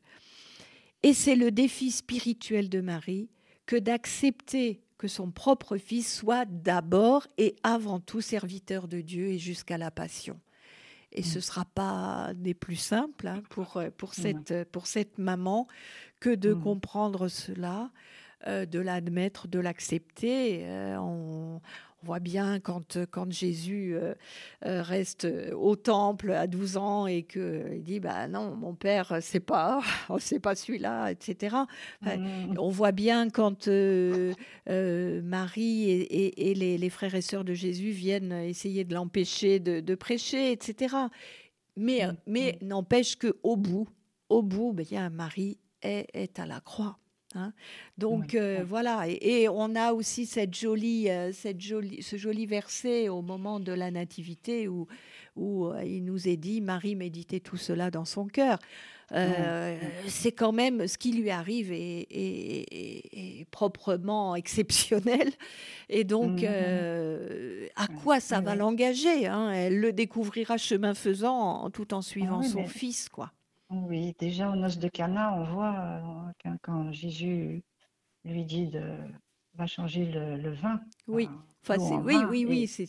Et 1.03 1.13
c'est 1.13 1.35
le 1.35 1.51
défi 1.51 1.91
spirituel 1.91 2.69
de 2.69 2.81
Marie 2.81 3.29
que 3.67 3.75
d'accepter 3.75 4.81
que 4.97 5.07
son 5.07 5.31
propre 5.31 5.77
fils 5.77 6.17
soit 6.17 6.45
d'abord 6.45 7.27
et 7.37 7.55
avant 7.63 7.99
tout 7.99 8.21
serviteur 8.21 8.87
de 8.87 9.01
Dieu 9.01 9.27
et 9.27 9.37
jusqu'à 9.37 9.77
la 9.77 9.91
passion. 9.91 10.39
Et 11.11 11.21
ce 11.21 11.35
ne 11.35 11.39
mm. 11.39 11.41
sera 11.41 11.65
pas 11.65 12.31
des 12.35 12.53
plus 12.53 12.75
simples 12.75 13.27
hein, 13.27 13.41
pour, 13.49 13.81
pour, 13.97 14.13
cette, 14.13 14.63
pour 14.71 14.87
cette 14.87 15.19
maman 15.19 15.67
que 16.19 16.33
de 16.33 16.53
mm. 16.53 16.61
comprendre 16.61 17.27
cela, 17.27 17.91
euh, 18.47 18.65
de 18.65 18.79
l'admettre, 18.79 19.47
de 19.47 19.59
l'accepter. 19.59 20.65
on, 20.97 21.59
On 22.01 22.05
voit 22.05 22.19
bien 22.19 22.59
quand, 22.59 22.97
quand 23.11 23.29
Jésus 23.31 23.97
reste 24.61 25.27
au 25.53 25.75
temple 25.75 26.31
à 26.31 26.47
12 26.47 26.77
ans 26.77 27.07
et 27.07 27.23
qu'il 27.23 27.83
dit 27.83 27.99
bah 27.99 28.29
non, 28.29 28.55
mon 28.55 28.73
père, 28.73 29.17
c'est 29.21 29.41
pas, 29.41 29.81
c'est 30.19 30.39
pas 30.39 30.55
celui-là, 30.55 31.11
etc. 31.11 31.57
Mmh. 32.01 32.55
On 32.57 32.69
voit 32.69 32.93
bien 32.93 33.29
quand 33.29 33.67
Marie 34.67 35.89
et, 35.89 36.53
les, 36.53 36.89
frères 36.89 37.15
et 37.15 37.21
sœurs 37.21 37.43
de 37.43 37.53
Jésus 37.53 37.91
viennent 37.91 38.31
essayer 38.31 38.85
de 38.85 38.93
l'empêcher 38.93 39.59
de, 39.59 39.95
prêcher, 39.95 40.53
etc. 40.53 40.95
Mais, 41.75 42.07
mmh. 42.07 42.17
mais 42.27 42.57
n'empêche 42.61 43.17
qu'au 43.17 43.57
bout, 43.57 43.89
au 44.29 44.43
bout, 44.43 44.73
bien, 44.73 45.09
Marie 45.09 45.57
est, 45.81 46.07
est 46.13 46.39
à 46.39 46.45
la 46.45 46.61
croix. 46.61 46.97
Hein. 47.35 47.53
Donc 47.99 48.33
euh, 48.33 48.63
voilà, 48.67 49.03
et, 49.07 49.47
on 49.49 49.75
a 49.75 49.93
aussi 49.93 50.25
cette 50.25 50.55
jolie, 50.55 51.09
euh, 51.09 51.31
cette 51.31 51.61
jolie, 51.61 52.01
ce 52.01 52.17
joli 52.17 52.47
verset 52.47 53.07
au 53.07 53.21
moment 53.21 53.59
de 53.59 53.71
la 53.71 53.91
nativité 53.91 54.67
où, 54.67 54.87
où 55.35 55.67
euh, 55.67 55.83
il 55.83 56.05
nous 56.05 56.27
est 56.27 56.37
dit 56.37 56.59
Marie 56.59 56.95
méditait 56.95 57.39
tout 57.39 57.57
cela 57.57 57.91
dans 57.91 58.05
son 58.05 58.25
cœur. 58.25 58.57
C'est 60.07 60.31
quand 60.31 60.51
même 60.51 60.87
ce 60.87 60.97
qui 60.97 61.13
lui 61.13 61.29
arrive 61.31 61.71
est, 61.71 63.45
proprement 63.49 64.35
exceptionnel. 64.35 65.31
Et 65.89 66.03
donc, 66.03 66.43
mmh. 66.43 66.45
à 67.75 67.87
quoi 68.03 68.19
ça 68.19 68.39
va 68.39 68.55
l'engager 68.55 69.25
hein? 69.25 69.51
Elle 69.51 69.79
le 69.79 69.93
découvrira 69.93 70.57
chemin 70.57 70.93
faisant, 70.93 71.71
tout 71.71 71.95
en 71.95 72.03
suivant 72.03 72.41
ah 72.43 72.47
son 72.47 72.67
fils, 72.67 73.09
quoi. 73.09 73.31
Oui, 73.71 74.15
déjà 74.19 74.51
aux 74.51 74.55
noces 74.55 74.77
de 74.77 74.87
Cana, 74.89 75.33
on 75.33 75.43
voit 75.43 76.01
euh, 76.45 76.55
quand, 76.61 76.91
Jésus 76.91 77.63
lui 78.23 78.45
dit 78.45 78.67
de 78.67 78.97
va 79.55 79.65
changer 79.67 80.05
le, 80.05 80.51
vin. 80.51 80.79
Oui 81.07 81.29
oui, 81.77 82.15
oui, 82.29 82.45
oui. 82.47 82.87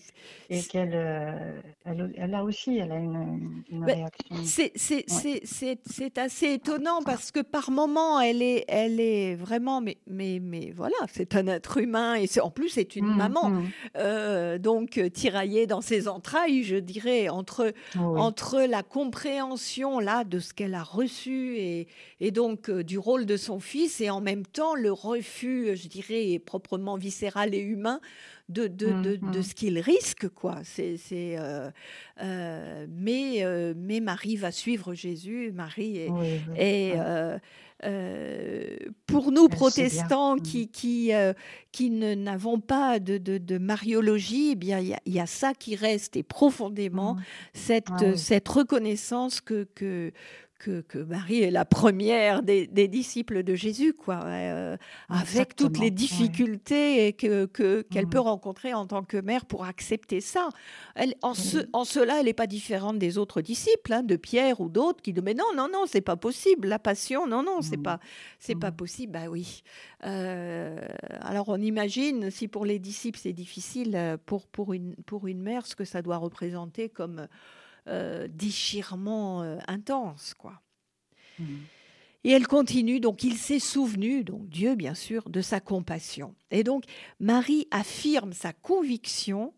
Et, 0.48 0.62
qu'elle 0.62 0.92
euh, 0.94 1.60
elle, 1.84 2.34
a 2.34 2.44
aussi, 2.44 2.78
elle 2.78 2.92
a 2.92 2.98
une, 2.98 3.62
réaction. 3.84 4.36
C'est 4.44 6.18
assez 6.18 6.52
étonnant 6.52 7.02
parce 7.04 7.30
que 7.30 7.40
par 7.40 7.70
moments, 7.70 8.20
elle 8.20 8.42
est, 8.42 8.64
elle 8.68 9.00
est 9.00 9.34
vraiment, 9.34 9.80
mais, 9.80 9.98
mais, 10.06 10.40
mais 10.40 10.72
voilà, 10.74 10.96
c'est 11.12 11.36
un 11.36 11.46
être 11.46 11.78
humain 11.78 12.14
et 12.14 12.26
en 12.40 12.50
plus, 12.50 12.70
c'est 12.70 12.96
une 12.96 13.06
mmh, 13.06 13.16
maman. 13.16 13.50
Mmh. 13.50 13.70
Euh, 13.96 14.58
donc, 14.58 14.98
euh, 14.98 15.08
tiraillée 15.10 15.66
dans 15.66 15.80
ses 15.80 16.08
entrailles, 16.08 16.62
je 16.62 16.76
dirais, 16.76 17.28
entre, 17.28 17.72
entre 17.96 18.60
la 18.62 18.82
compréhension 18.82 19.98
là 19.98 20.24
de 20.24 20.38
ce 20.38 20.54
qu'elle 20.54 20.74
a 20.74 20.82
reçu 20.82 21.56
et, 21.58 21.88
et 22.20 22.30
donc 22.30 22.70
du 22.70 22.98
rôle 22.98 23.26
de 23.26 23.36
son 23.36 23.60
fils 23.60 24.00
et 24.00 24.10
en 24.10 24.20
même 24.20 24.46
temps 24.46 24.74
le 24.74 24.92
refus, 24.92 25.76
je 25.76 25.88
dirais, 25.88 26.38
proprement 26.38 26.96
viscéral 26.96 27.54
et 27.54 27.60
humain 27.60 28.00
de, 28.50 28.66
de, 28.66 28.86
mmh, 28.88 29.02
de, 29.02 29.16
de 29.16 29.38
mmh. 29.38 29.42
ce 29.42 29.54
qu'il 29.54 29.78
risque, 29.78 30.28
quoi. 30.28 30.58
C'est, 30.64 30.98
euh, 31.12 31.70
euh, 32.22 32.86
mais, 32.90 33.44
euh, 33.44 33.74
mais 33.76 34.00
Marie 34.00 34.36
va 34.36 34.50
suivre 34.50 34.94
Jésus. 34.94 35.52
Marie 35.54 36.08
est, 36.56 36.94
pour 39.06 39.32
nous 39.32 39.48
protestants 39.48 40.36
mmh. 40.36 40.42
qui, 40.42 40.68
qui, 40.68 41.12
qui 41.72 41.90
n'avons 41.90 42.60
pas 42.60 42.98
de, 42.98 43.18
de, 43.18 43.58
mariologie, 43.58 44.50
eh 44.52 44.56
bien 44.56 44.80
il 44.80 45.14
y, 45.14 45.20
a 45.20 45.26
ça 45.26 45.54
qui 45.54 45.76
reste 45.76 46.16
et 46.16 46.22
profondément 46.22 47.16
cette, 47.54 47.88
ah 47.90 48.16
cette 48.16 48.48
reconnaissance 48.48 49.40
que, 49.40 49.66
que, 49.74 50.12
que, 50.60 50.98
Marie 50.98 51.42
est 51.42 51.50
la 51.50 51.64
première 51.64 52.42
des, 52.42 52.66
disciples 52.88 53.42
de 53.42 53.54
Jésus, 53.54 53.94
quoi, 53.94 54.20
euh, 54.24 54.76
avec 55.08 55.56
toutes 55.56 55.78
les 55.78 55.90
difficultés 55.90 57.12
que, 57.14 57.46
qu'elle 57.82 58.06
mmh. 58.06 58.10
peut 58.10 58.20
rencontrer 58.20 58.74
en 58.74 58.86
tant 58.86 59.02
que 59.02 59.16
mère 59.16 59.46
pour 59.46 59.64
accepter 59.64 60.20
ça. 60.20 60.50
Elle, 60.94 61.14
en, 61.22 61.32
en 61.72 61.84
cela, 61.84 62.20
elle 62.20 62.26
n'est 62.26 62.32
pas 62.32 62.46
différente 62.46 62.98
des 62.98 63.18
autres 63.18 63.40
disciples, 63.40 63.92
hein, 63.92 64.02
de 64.02 64.16
Pierre 64.16 64.60
ou 64.60 64.68
d'autres, 64.68 65.02
qui 65.02 65.12
disent 65.12 65.22
mais 65.22 65.34
non, 65.34 65.44
non, 65.56 65.68
non, 65.72 65.84
c'est 65.86 66.00
pas 66.00 66.16
possible, 66.16 66.68
la 66.68 66.78
passion, 66.78 67.26
non, 67.26 67.42
non, 67.42 67.62
c'est 67.62 67.78
mmh. 67.78 67.82
pas, 67.82 68.00
c'est 68.38 68.54
pas 68.54 68.70
mmh. 68.70 68.76
possible. 68.76 69.12
Bah 69.12 69.28
oui. 69.28 69.62
Euh, 70.04 70.78
alors 71.20 71.48
on 71.48 71.60
imagine 71.60 72.30
si 72.30 72.48
pour 72.48 72.64
les 72.64 72.78
disciples 72.78 73.18
c'est 73.18 73.32
difficile, 73.32 73.94
euh, 73.96 74.16
pour 74.24 74.46
pour 74.46 74.72
une 74.72 74.94
pour 75.06 75.26
une 75.26 75.42
mère, 75.42 75.66
ce 75.66 75.74
que 75.74 75.84
ça 75.84 76.02
doit 76.02 76.16
représenter 76.16 76.88
comme 76.88 77.26
euh, 77.88 78.28
déchirement 78.28 79.42
euh, 79.42 79.58
intense, 79.66 80.34
quoi. 80.34 80.60
Mmh. 81.38 81.44
Et 82.24 82.32
elle 82.32 82.46
continue, 82.46 83.00
donc 83.00 83.24
il 83.24 83.36
s'est 83.36 83.58
souvenu, 83.58 84.24
donc 84.24 84.48
Dieu 84.50 84.74
bien 84.74 84.94
sûr, 84.94 85.30
de 85.30 85.40
sa 85.40 85.60
compassion. 85.60 86.34
Et 86.50 86.62
donc 86.64 86.84
Marie 87.18 87.66
affirme 87.70 88.34
sa 88.34 88.52
conviction 88.52 89.54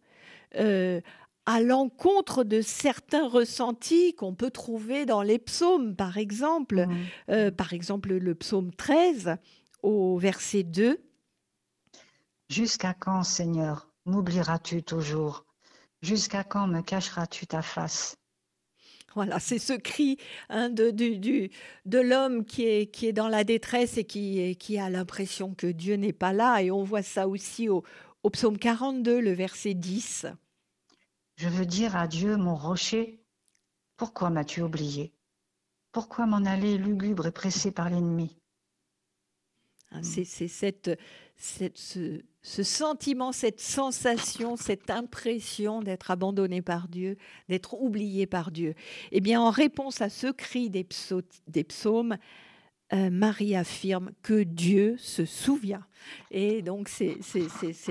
euh, 0.55 1.01
à 1.45 1.61
l'encontre 1.61 2.45
de 2.45 2.61
certains 2.61 3.27
ressentis 3.27 4.15
qu'on 4.15 4.35
peut 4.35 4.51
trouver 4.51 5.07
dans 5.07 5.23
les 5.23 5.41
psaumes, 5.41 5.97
par 5.97 6.19
exemple, 6.19 6.87
mmh. 7.29 7.51
par 7.51 7.73
exemple 7.73 8.15
le 8.15 8.35
psaume 8.37 8.73
13 8.73 9.39
au 9.83 10.17
verset 10.19 10.63
2. 10.63 11.01
Jusqu'à 12.49 12.95
quand, 12.95 13.25
Seigneur, 13.25 13.89
m'oublieras-tu 14.07 14.85
toujours? 14.85 15.45
Jusqu'à 16.03 16.45
quand 16.45 16.67
me 16.67 16.83
cacheras-tu 16.83 17.47
ta 17.47 17.63
face? 17.63 18.17
Voilà, 19.15 19.39
c'est 19.39 19.59
ce 19.59 19.75
cri 19.75 20.17
hein, 20.49 20.71
de, 20.71 20.91
de 20.91 21.99
l'homme 22.01 22.45
qui 22.45 22.65
est, 22.65 22.87
qui 22.91 23.07
est 23.07 23.13
dans 23.13 23.29
la 23.29 23.45
détresse 23.45 23.99
et 23.99 24.05
qui, 24.05 24.57
qui 24.57 24.79
a 24.79 24.89
l'impression 24.89 25.55
que 25.55 25.67
Dieu 25.67 25.97
n'est 25.97 26.15
pas 26.15 26.33
là. 26.33 26.63
Et 26.63 26.71
on 26.71 26.83
voit 26.83 27.03
ça 27.03 27.29
aussi 27.29 27.69
au, 27.69 27.85
au 28.23 28.31
psaume 28.31 28.59
42, 28.59 29.21
le 29.21 29.33
verset 29.33 29.75
10. 29.75 30.27
Je 31.37 31.49
veux 31.49 31.67
dire 31.67 31.95
à 31.95 32.09
Dieu, 32.09 32.37
mon 32.37 32.57
rocher, 32.57 33.21
pourquoi 33.97 34.31
m'as-tu 34.31 34.63
oublié? 34.63 35.13
Pourquoi 35.93 36.27
m'en 36.27 36.45
aller 36.45 36.79
lugubre 36.79 37.27
et 37.27 37.33
pressé 37.33 37.71
par 37.71 37.91
l'ennemi? 37.91 38.39
Hein, 39.91 40.03
c'est 40.03 40.25
cette, 40.25 40.99
ce, 41.37 42.23
sentiment, 42.43 43.33
cette 43.33 43.61
sensation, 43.61 44.57
cette 44.57 44.91
impression 44.91 45.81
d'être 45.81 46.11
abandonné 46.11 46.61
par 46.61 46.89
Dieu, 46.89 47.17
d'être 47.49 47.75
oublié 47.75 48.27
par 48.27 48.51
Dieu. 48.51 48.75
Eh 49.13 49.21
bien, 49.21 49.41
en 49.41 49.51
réponse 49.51 50.01
à 50.01 50.09
ce 50.09 50.27
cri 50.27 50.69
des, 50.69 50.85
psaumes, 50.85 52.17
euh, 52.93 53.11
Marie 53.11 53.55
affirme 53.55 54.11
que 54.23 54.43
Dieu 54.43 54.97
se 54.99 55.25
souvient. 55.25 55.87
Et 56.31 56.63
donc, 56.63 56.89
c'est 56.89 57.17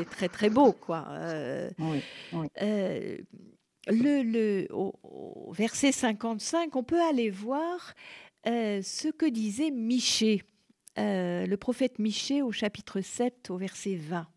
très, 0.10 0.28
très 0.28 0.50
beau, 0.50 0.74
quoi. 0.74 1.06
Euh, 1.10 1.70
euh, 2.62 3.18
le, 3.88 4.68
au, 4.72 5.52
verset 5.54 5.92
55, 5.92 6.76
on 6.76 6.84
peut 6.84 7.02
aller 7.02 7.30
voir 7.30 7.94
ce 8.46 9.12
que 9.12 9.30
disait 9.30 9.72
Michée. 9.72 10.44
Euh, 10.98 11.46
le 11.46 11.58
prophète 11.58 12.00
Michée 12.00 12.42
au 12.42 12.52
chapitre 12.52 13.02
7 13.02 13.50
au 13.50 13.58
verset 13.58 13.96
20. 13.96 14.28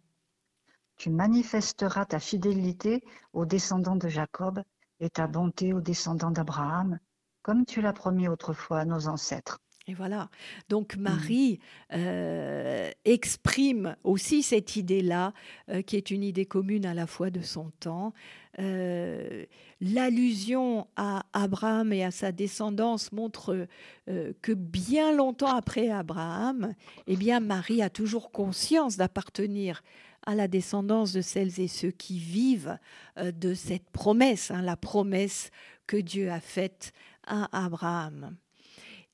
Tu 1.04 1.10
manifesteras 1.10 2.06
ta 2.06 2.18
fidélité 2.18 3.04
aux 3.34 3.44
descendants 3.44 3.96
de 3.96 4.08
Jacob 4.08 4.62
et 5.00 5.10
ta 5.10 5.26
bonté 5.26 5.74
aux 5.74 5.82
descendants 5.82 6.30
d'Abraham, 6.30 6.98
comme 7.42 7.66
tu 7.66 7.82
l'as 7.82 7.92
promis 7.92 8.26
autrefois 8.26 8.78
à 8.78 8.84
nos 8.86 9.06
ancêtres. 9.06 9.58
Et 9.86 9.92
voilà. 9.92 10.30
Donc 10.70 10.96
mmh. 10.96 11.00
Marie 11.02 11.60
euh, 11.92 12.90
exprime 13.04 13.96
aussi 14.02 14.42
cette 14.42 14.76
idée-là, 14.76 15.34
euh, 15.68 15.82
qui 15.82 15.96
est 15.96 16.10
une 16.10 16.22
idée 16.22 16.46
commune 16.46 16.86
à 16.86 16.94
la 16.94 17.06
fois 17.06 17.28
de 17.28 17.42
son 17.42 17.70
temps. 17.80 18.14
Euh, 18.58 19.44
l'allusion 19.82 20.86
à 20.96 21.26
Abraham 21.34 21.92
et 21.92 22.02
à 22.02 22.12
sa 22.12 22.32
descendance 22.32 23.12
montre 23.12 23.66
que 24.06 24.52
bien 24.52 25.12
longtemps 25.12 25.54
après 25.54 25.90
Abraham, 25.90 26.72
eh 27.06 27.16
bien 27.16 27.40
Marie 27.40 27.82
a 27.82 27.90
toujours 27.90 28.32
conscience 28.32 28.96
d'appartenir 28.96 29.82
à 30.26 30.34
la 30.34 30.48
descendance 30.48 31.12
de 31.12 31.20
celles 31.20 31.60
et 31.60 31.68
ceux 31.68 31.90
qui 31.90 32.18
vivent 32.18 32.78
de 33.16 33.54
cette 33.54 33.90
promesse, 33.90 34.50
hein, 34.50 34.62
la 34.62 34.76
promesse 34.76 35.50
que 35.86 35.96
Dieu 35.96 36.30
a 36.30 36.40
faite 36.40 36.92
à 37.26 37.48
Abraham. 37.64 38.36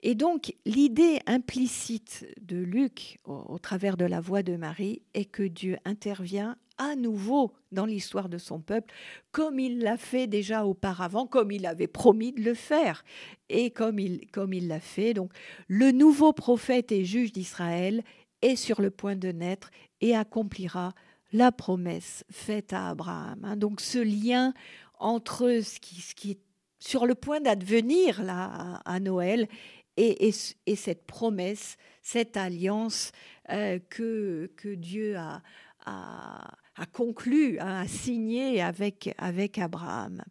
Et 0.02 0.14
donc, 0.14 0.54
l'idée 0.64 1.20
implicite 1.26 2.26
de 2.40 2.56
Luc, 2.56 3.18
au, 3.24 3.58
travers 3.58 3.96
de 3.96 4.06
la 4.06 4.20
voix 4.20 4.42
de 4.42 4.56
Marie, 4.56 5.02
est 5.12 5.26
que 5.26 5.42
Dieu 5.42 5.76
intervient 5.84 6.56
à 6.78 6.96
nouveau 6.96 7.52
dans 7.72 7.84
l'histoire 7.84 8.30
de 8.30 8.38
son 8.38 8.60
peuple, 8.60 8.94
comme 9.32 9.60
il 9.60 9.80
l'a 9.80 9.98
fait 9.98 10.26
déjà 10.26 10.64
auparavant, 10.64 11.26
comme 11.26 11.52
il 11.52 11.66
avait 11.66 11.86
promis 11.86 12.32
de 12.32 12.40
le 12.40 12.54
faire, 12.54 13.04
et 13.50 13.70
comme 13.70 13.98
il 13.98 14.26
comme 14.30 14.54
il 14.54 14.68
l'a 14.68 14.80
fait. 14.80 15.12
Donc, 15.12 15.30
le 15.68 15.92
nouveau 15.92 16.32
prophète 16.32 16.90
et 16.90 17.04
juge 17.04 17.32
d'Israël 17.32 18.02
est 18.42 18.56
sur 18.56 18.80
le 18.80 18.90
point 18.90 19.16
de 19.16 19.28
naître 19.28 19.70
et 20.00 20.16
accomplira 20.16 20.94
la 21.32 21.52
promesse 21.52 22.24
faite 22.30 22.72
à 22.72 22.90
Abraham. 22.90 23.40
Hein. 23.44 23.56
Donc, 23.56 23.80
ce 23.80 23.98
lien 23.98 24.52
entre 24.98 25.60
ce 25.62 25.78
qui, 25.80 26.00
ce 26.00 26.14
qui 26.14 26.32
est 26.32 26.40
sur 26.78 27.06
le 27.06 27.14
point 27.14 27.40
d'advenir 27.40 28.22
là 28.22 28.80
à 28.84 29.00
Noël 29.00 29.48
et, 29.96 30.32
cette 30.32 31.06
promesse, 31.06 31.76
cette 32.02 32.36
alliance 32.36 33.12
euh, 33.50 33.78
que, 33.90 34.50
Dieu 34.64 35.16
a, 35.16 35.42
a, 35.84 36.86
conclu, 36.92 37.58
a 37.58 37.86
signé 37.86 38.62
avec, 38.62 39.10
Abraham. 39.58 40.22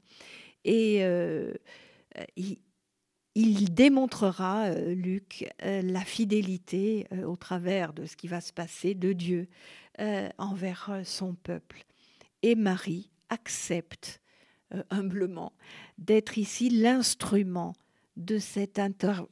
Et 0.66 1.04
euh, 1.04 1.54
il, 3.36 3.74
démontrera, 3.74 4.72
Luc, 4.74 5.48
la 5.62 6.02
fidélité 6.02 7.08
au 7.26 7.36
travers 7.36 7.94
de 7.94 8.06
ce 8.06 8.16
qui 8.16 8.28
va 8.28 8.42
se 8.42 8.52
passer 8.52 8.96
de 8.96 9.14
Dieu 9.14 9.48
envers 10.38 11.02
son 11.04 11.36
peuple. 11.36 11.86
Et 12.42 12.56
Marie 12.56 13.10
accepte 13.30 14.22
humblement 14.90 15.54
d'être 15.98 16.38
ici 16.38 16.70
l'instrument 16.70 17.76
de 18.18 18.38
cette 18.38 18.80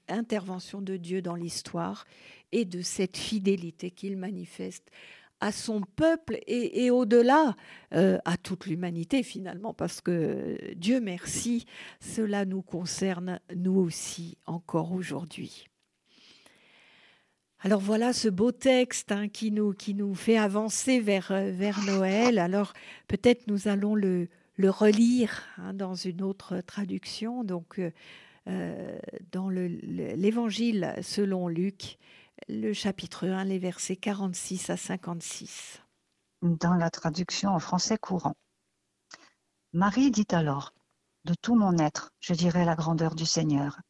intervention 0.07 0.81
de 0.81 0.95
Dieu 0.95 1.21
dans 1.21 1.35
l'histoire 1.35 2.05
et 2.51 2.65
de 2.65 2.81
cette 2.81 3.17
fidélité 3.17 3.91
qu'il 3.91 4.17
manifeste 4.17 4.89
à 5.39 5.51
son 5.51 5.81
peuple 5.81 6.39
et, 6.47 6.89
au-delà 6.89 7.55
euh, 7.93 8.17
à 8.25 8.37
toute 8.37 8.65
l'humanité 8.65 9.23
finalement, 9.23 9.73
parce 9.73 10.01
que 10.01 10.57
Dieu 10.75 10.99
merci, 10.99 11.65
cela 11.99 12.45
nous 12.45 12.61
concerne 12.61 13.39
nous 13.55 13.79
aussi 13.79 14.37
encore 14.45 14.91
aujourd'hui. 14.91 15.67
Alors 17.61 17.81
voilà 17.81 18.13
ce 18.13 18.29
beau 18.29 18.51
texte 18.51 19.11
hein, 19.11 19.27
qui, 19.29 19.51
nous, 19.51 20.15
fait 20.15 20.37
avancer 20.37 20.99
vers, 20.99 21.31
vers 21.31 21.83
Noël. 21.85 22.37
Alors 22.37 22.73
peut-être 23.07 23.47
nous 23.47 23.67
allons 23.67 23.95
le, 23.95 24.29
relire 24.59 25.43
hein, 25.57 25.73
dans 25.73 25.95
une 25.95 26.21
autre 26.21 26.61
traduction. 26.61 27.43
Donc 27.43 27.79
euh, 27.79 27.91
euh, 28.47 28.97
dans 29.31 29.49
l'Évangile 29.49 30.93
selon 31.01 31.47
Luc, 31.47 31.97
le 32.49 32.71
chapitre 32.73 33.27
1, 33.27 33.43
les 33.43 33.59
versets 33.59 33.97
46 33.97 34.69
à 34.69 34.77
56. 34.77 35.81
Dans 36.41 36.75
la 36.75 36.89
traduction 36.89 37.49
en 37.49 37.59
français 37.59 37.97
courant. 37.97 38.35
Marie 39.73 40.11
dit 40.11 40.27
alors, 40.31 40.73
De 41.25 41.33
tout 41.41 41.55
mon 41.55 41.77
être, 41.77 42.11
je 42.19 42.33
dirai 42.33 42.63
la 42.63 42.75
grandeur 42.75 43.15
du 43.15 43.25
Seigneur. 43.25 43.81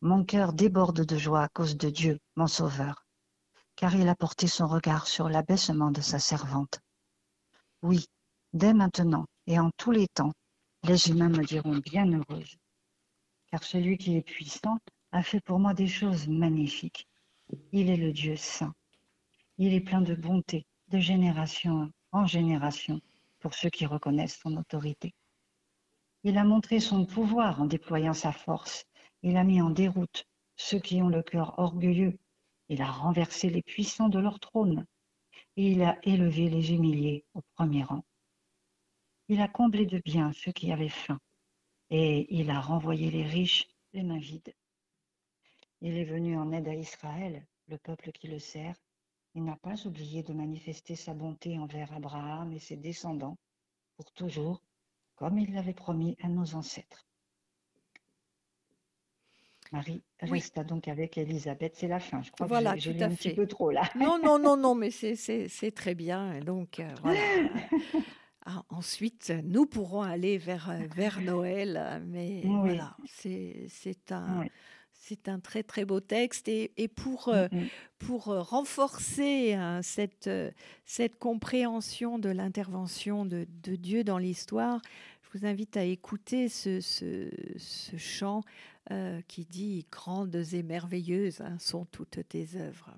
Mon 0.00 0.24
cœur 0.24 0.52
déborde 0.52 1.04
de 1.04 1.18
joie 1.18 1.42
à 1.42 1.48
cause 1.48 1.76
de 1.76 1.90
Dieu, 1.90 2.18
mon 2.36 2.46
Sauveur, 2.46 3.04
car 3.74 3.94
il 3.96 4.08
a 4.08 4.14
porté 4.14 4.46
son 4.46 4.68
regard 4.68 5.08
sur 5.08 5.28
l'abaissement 5.28 5.90
de 5.90 6.00
sa 6.00 6.18
servante. 6.18 6.80
Oui, 7.82 8.06
dès 8.52 8.72
maintenant 8.72 9.26
et 9.46 9.58
en 9.58 9.70
tous 9.76 9.90
les 9.90 10.06
temps, 10.06 10.32
les 10.84 11.08
humains 11.08 11.28
me 11.28 11.44
diront 11.44 11.78
bien 11.78 12.06
heureuse 12.06 12.56
car 13.50 13.64
celui 13.64 13.98
qui 13.98 14.16
est 14.16 14.22
puissant 14.22 14.78
a 15.12 15.22
fait 15.22 15.40
pour 15.40 15.58
moi 15.58 15.74
des 15.74 15.88
choses 15.88 16.28
magnifiques. 16.28 17.08
Il 17.72 17.90
est 17.90 17.96
le 17.96 18.12
Dieu 18.12 18.36
saint. 18.36 18.74
Il 19.58 19.74
est 19.74 19.80
plein 19.80 20.00
de 20.00 20.14
bonté, 20.14 20.66
de 20.88 20.98
génération 20.98 21.92
en 22.12 22.26
génération, 22.26 23.00
pour 23.38 23.54
ceux 23.54 23.70
qui 23.70 23.86
reconnaissent 23.86 24.38
son 24.42 24.56
autorité. 24.56 25.14
Il 26.24 26.36
a 26.38 26.44
montré 26.44 26.80
son 26.80 27.06
pouvoir 27.06 27.60
en 27.62 27.66
déployant 27.66 28.14
sa 28.14 28.32
force. 28.32 28.84
Il 29.22 29.36
a 29.36 29.44
mis 29.44 29.62
en 29.62 29.70
déroute 29.70 30.26
ceux 30.56 30.78
qui 30.78 31.00
ont 31.02 31.08
le 31.08 31.22
cœur 31.22 31.58
orgueilleux. 31.58 32.18
Il 32.68 32.82
a 32.82 32.90
renversé 32.90 33.50
les 33.50 33.62
puissants 33.62 34.08
de 34.08 34.18
leur 34.18 34.40
trône. 34.40 34.86
Et 35.56 35.72
il 35.72 35.82
a 35.82 35.98
élevé 36.02 36.48
les 36.48 36.72
humiliés 36.72 37.24
au 37.34 37.40
premier 37.54 37.82
rang. 37.82 38.04
Il 39.28 39.40
a 39.40 39.48
comblé 39.48 39.86
de 39.86 40.00
bien 40.04 40.32
ceux 40.32 40.52
qui 40.52 40.72
avaient 40.72 40.88
faim 40.88 41.18
et 41.90 42.26
il 42.34 42.50
a 42.50 42.60
renvoyé 42.60 43.10
les 43.10 43.24
riches 43.24 43.66
les 43.92 44.02
mains 44.02 44.18
vides. 44.18 44.54
Il 45.82 45.96
est 45.96 46.04
venu 46.04 46.36
en 46.36 46.52
aide 46.52 46.68
à 46.68 46.74
Israël, 46.74 47.46
le 47.68 47.78
peuple 47.78 48.12
qui 48.12 48.28
le 48.28 48.38
sert. 48.38 48.76
Il 49.34 49.44
n'a 49.44 49.56
pas 49.56 49.86
oublié 49.86 50.22
de 50.22 50.32
manifester 50.32 50.96
sa 50.96 51.14
bonté 51.14 51.58
envers 51.58 51.92
Abraham 51.92 52.52
et 52.52 52.58
ses 52.58 52.76
descendants 52.76 53.38
pour 53.96 54.12
toujours, 54.12 54.62
comme 55.14 55.38
il 55.38 55.54
l'avait 55.54 55.74
promis 55.74 56.16
à 56.22 56.28
nos 56.28 56.54
ancêtres. 56.54 57.06
Marie 59.72 60.02
resta 60.18 60.64
donc 60.64 60.88
avec 60.88 61.16
Elisabeth. 61.16 61.76
C'est 61.76 61.86
la 61.86 62.00
fin, 62.00 62.22
je 62.22 62.32
crois 62.32 62.46
voilà, 62.46 62.74
que 62.74 62.80
j'ai 62.80 63.02
un 63.02 63.14
petit 63.14 63.34
peu 63.34 63.46
trop 63.46 63.70
là. 63.70 63.82
Non, 63.94 64.18
non, 64.22 64.38
non, 64.38 64.56
non, 64.56 64.74
mais 64.74 64.90
c'est 64.90 65.74
très 65.74 65.94
bien. 65.94 66.40
Donc, 66.40 66.80
euh, 66.80 66.94
voilà. 67.02 67.20
Ah, 68.46 68.64
ensuite, 68.70 69.34
nous 69.44 69.66
pourrons 69.66 70.00
aller 70.00 70.38
vers, 70.38 70.70
euh, 70.70 70.86
vers 70.96 71.20
Noël, 71.20 72.02
mais 72.06 72.40
voilà, 72.42 72.96
c'est 73.06 74.10
un, 74.10 74.46
c'est 75.00 75.28
un 75.28 75.40
très 75.40 75.62
très 75.62 75.84
beau 75.84 76.00
texte. 76.00 76.46
Et, 76.48 76.72
et 76.76 76.86
pour, 76.86 77.28
mmh, 77.28 77.32
euh, 77.32 77.48
pour 77.98 78.28
euh, 78.28 78.42
renforcer 78.42 79.54
hein, 79.54 79.80
cette, 79.82 80.30
cette 80.84 81.18
compréhension 81.18 82.18
de 82.18 82.28
l'intervention 82.28 83.24
de, 83.24 83.46
de, 83.62 83.76
Dieu 83.76 84.04
dans 84.04 84.18
l'histoire, 84.18 84.80
je 85.22 85.38
vous 85.38 85.46
invite 85.46 85.76
à 85.76 85.84
écouter 85.84 86.48
ce, 86.48 86.80
ce, 86.80 87.30
ce 87.56 87.96
chant 87.96 88.42
qui 89.28 89.44
dit 89.44 89.86
Grandes 89.92 90.34
et 90.34 90.64
merveilleuses 90.64 91.42
hein, 91.42 91.56
sont 91.60 91.84
toutes 91.84 92.26
tes 92.28 92.56
œuvres. 92.56 92.90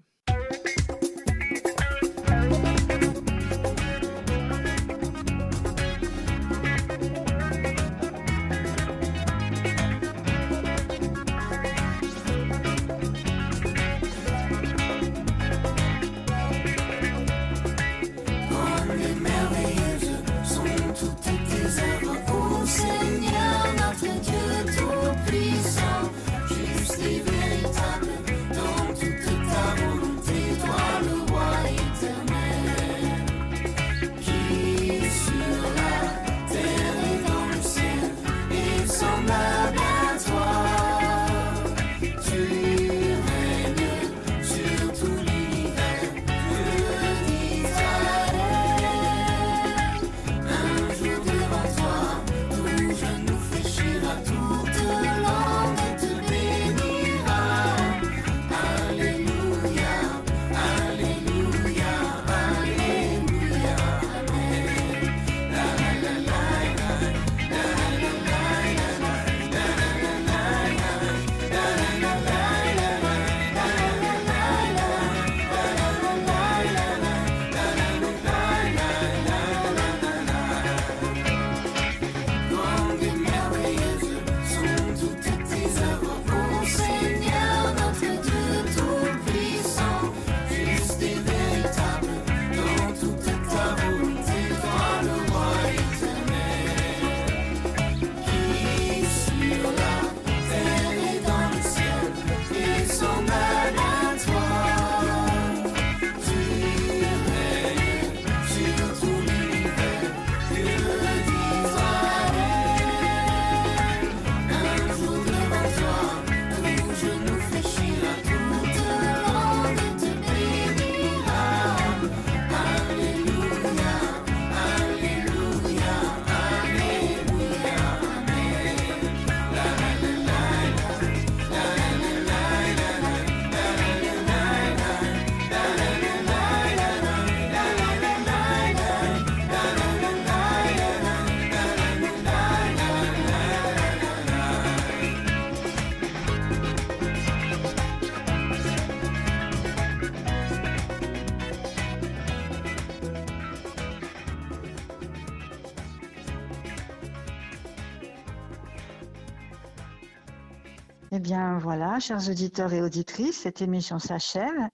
Chers 162.02 162.28
auditeurs 162.28 162.72
et 162.72 162.82
auditrices, 162.82 163.42
cette 163.42 163.62
émission 163.62 164.00
s'achève. 164.00 164.68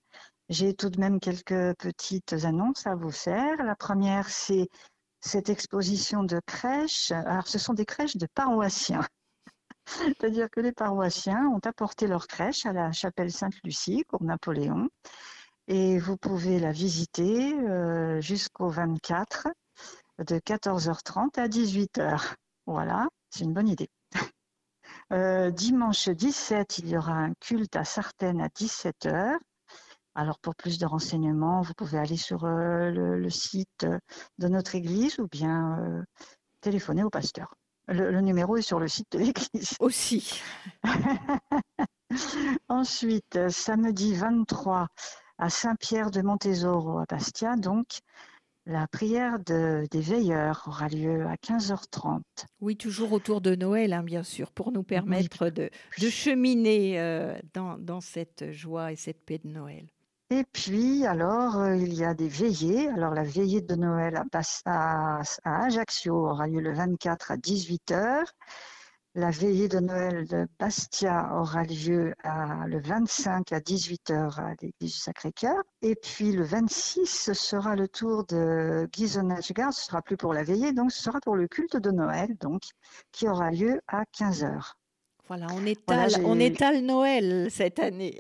J'ai 0.49 0.73
tout 0.73 0.89
de 0.89 0.99
même 0.99 1.21
quelques 1.21 1.77
petites 1.77 2.33
annonces 2.45 2.87
à 2.87 2.95
vous 2.95 3.11
faire. 3.11 3.63
La 3.63 3.77
première, 3.77 4.31
c'est 4.31 4.69
cette 5.21 5.51
exposition 5.51 6.25
de 6.25 6.41
crèches. 6.47 7.11
Alors, 7.11 7.47
ce 7.47 7.59
sont 7.59 7.75
des 7.75 7.85
crèches 7.85 8.17
de 8.17 8.27
paroissiens. 8.35 9.07
C'est-à-dire 9.87 10.49
que 10.51 10.61
les 10.61 10.73
paroissiens 10.73 11.47
ont 11.49 11.61
apporté 11.67 12.07
leur 12.07 12.27
crèche 12.27 12.65
à 12.65 12.73
la 12.73 12.93
chapelle 12.93 13.31
Sainte-Lucie, 13.31 14.05
pour 14.09 14.23
Napoléon. 14.23 14.89
Et 15.67 15.99
vous 15.99 16.17
pouvez 16.17 16.59
la 16.59 16.73
visiter 16.73 17.53
euh, 17.53 18.23
jusqu'au 18.23 18.71
24, 18.71 19.49
de 20.21 20.39
14h30 20.39 21.39
à 21.39 21.47
18h. 21.47 22.33
Voilà, 22.65 23.07
c'est 23.29 23.45
une 23.45 23.53
bonne 23.53 23.69
idée. 23.69 23.91
Euh, 25.13 25.51
dimanche 25.51 26.11
17, 26.11 26.79
il 26.79 26.89
y 26.89 26.97
aura 26.97 27.13
un 27.13 27.33
culte 27.41 27.77
à 27.77 27.85
Sartène 27.85 28.41
à 28.43 28.49
17h. 28.49 29.39
Alors 30.15 30.39
pour 30.39 30.55
plus 30.55 30.79
de 30.79 30.85
renseignements, 30.85 31.63
vous 31.63 31.73
pouvez 31.75 31.99
aller 31.99 32.17
sur 32.17 32.45
euh, 32.45 32.91
le, 32.91 33.31
site 33.31 33.87
de 34.39 34.49
notre 34.49 34.75
église 34.75 35.19
ou 35.19 35.29
bien 35.29 35.79
euh, 35.79 36.03
téléphoner 36.61 37.05
au 37.05 37.11
pasteur. 37.11 37.55
Le, 37.87 38.21
numéro 38.21 38.57
est 38.57 38.63
sur 38.63 38.81
le 38.81 38.89
site 38.89 39.13
de 39.13 39.19
l'église. 39.19 39.77
Aussi. 39.81 40.43
Ensuite, 42.69 43.49
samedi 43.49 44.15
23 44.15 44.89
à 45.39 45.49
Saint-Pierre 45.49 46.11
de 46.11 46.21
Montésoro 46.21 46.99
à 46.99 47.05
Bastia, 47.09 47.57
donc 47.57 48.01
la 48.69 48.87
prière 48.87 49.39
des 49.39 49.89
veilleurs 49.95 50.63
aura 50.67 50.89
lieu 50.89 51.27
à 51.27 51.37
15h30. 51.37 52.21
Oui, 52.61 52.77
toujours 52.77 53.13
autour 53.13 53.41
de 53.41 53.55
Noël, 53.55 53.95
hein, 53.95 54.03
bien 54.03 54.23
sûr, 54.23 54.53
pour 54.53 54.73
nous 54.73 54.83
permettre 54.83 55.49
de, 55.49 55.71
cheminer 55.99 57.01
euh, 57.01 57.35
dans, 57.55 58.01
cette 58.03 58.53
joie 58.53 58.93
et 58.93 58.97
cette 58.97 59.25
paix 59.25 59.39
de 59.43 59.49
Noël. 59.49 59.87
Et 60.31 60.45
puis, 60.53 61.07
alors, 61.07 61.57
euh, 61.57 61.77
il 61.77 61.95
y 61.95 62.05
a 62.05 62.13
des 62.13 62.29
veillées. 62.29 62.89
Alors, 62.89 63.15
la 63.15 63.25
veillée 63.25 63.63
de 63.63 63.75
Noël 63.75 64.23
à, 64.67 65.23
à 65.45 65.65
Ajaccio 65.65 66.15
aura 66.15 66.47
lieu 66.47 66.61
le 66.61 66.75
24 66.75 67.31
à 67.31 67.37
18h. 67.39 68.27
La 69.19 69.33
veillée 69.33 69.67
de 69.67 69.81
Noël 69.81 70.29
de 70.29 70.47
Bastia 70.61 71.35
aura 71.35 71.65
lieu 71.65 72.15
le 72.23 72.79
25 72.79 73.53
à 73.53 73.59
18h 73.59 74.39
à 74.39 74.51
l'église 74.63 74.93
du 74.95 74.97
Sacré-Cœur. 75.01 75.61
Et 75.83 75.97
puis 75.97 76.31
le 76.31 76.45
26, 76.45 77.05
ce 77.05 77.35
sera 77.35 77.75
le 77.75 77.89
tour 77.89 78.25
de 78.27 78.89
Gizonachgard. 78.93 79.73
Ce 79.73 79.87
sera 79.87 80.03
plus 80.03 80.17
pour 80.17 80.35
la 80.35 80.45
veillée, 80.45 80.73
donc 80.73 80.93
ce 80.93 81.03
sera 81.03 81.19
pour 81.21 81.35
le 81.35 81.49
culte 81.49 81.77
de 81.77 81.91
Noël, 81.91 82.37
donc, 82.39 82.63
qui 83.11 83.27
aura 83.27 83.51
lieu 83.51 83.81
à 83.89 84.05
15h. 84.17 84.78
Voilà, 85.29 85.47
on 85.55 85.67
étale, 85.67 86.11
on 86.25 86.41
étale 86.41 86.81
Noël 86.81 87.49
cette 87.51 87.79
année. 87.79 88.19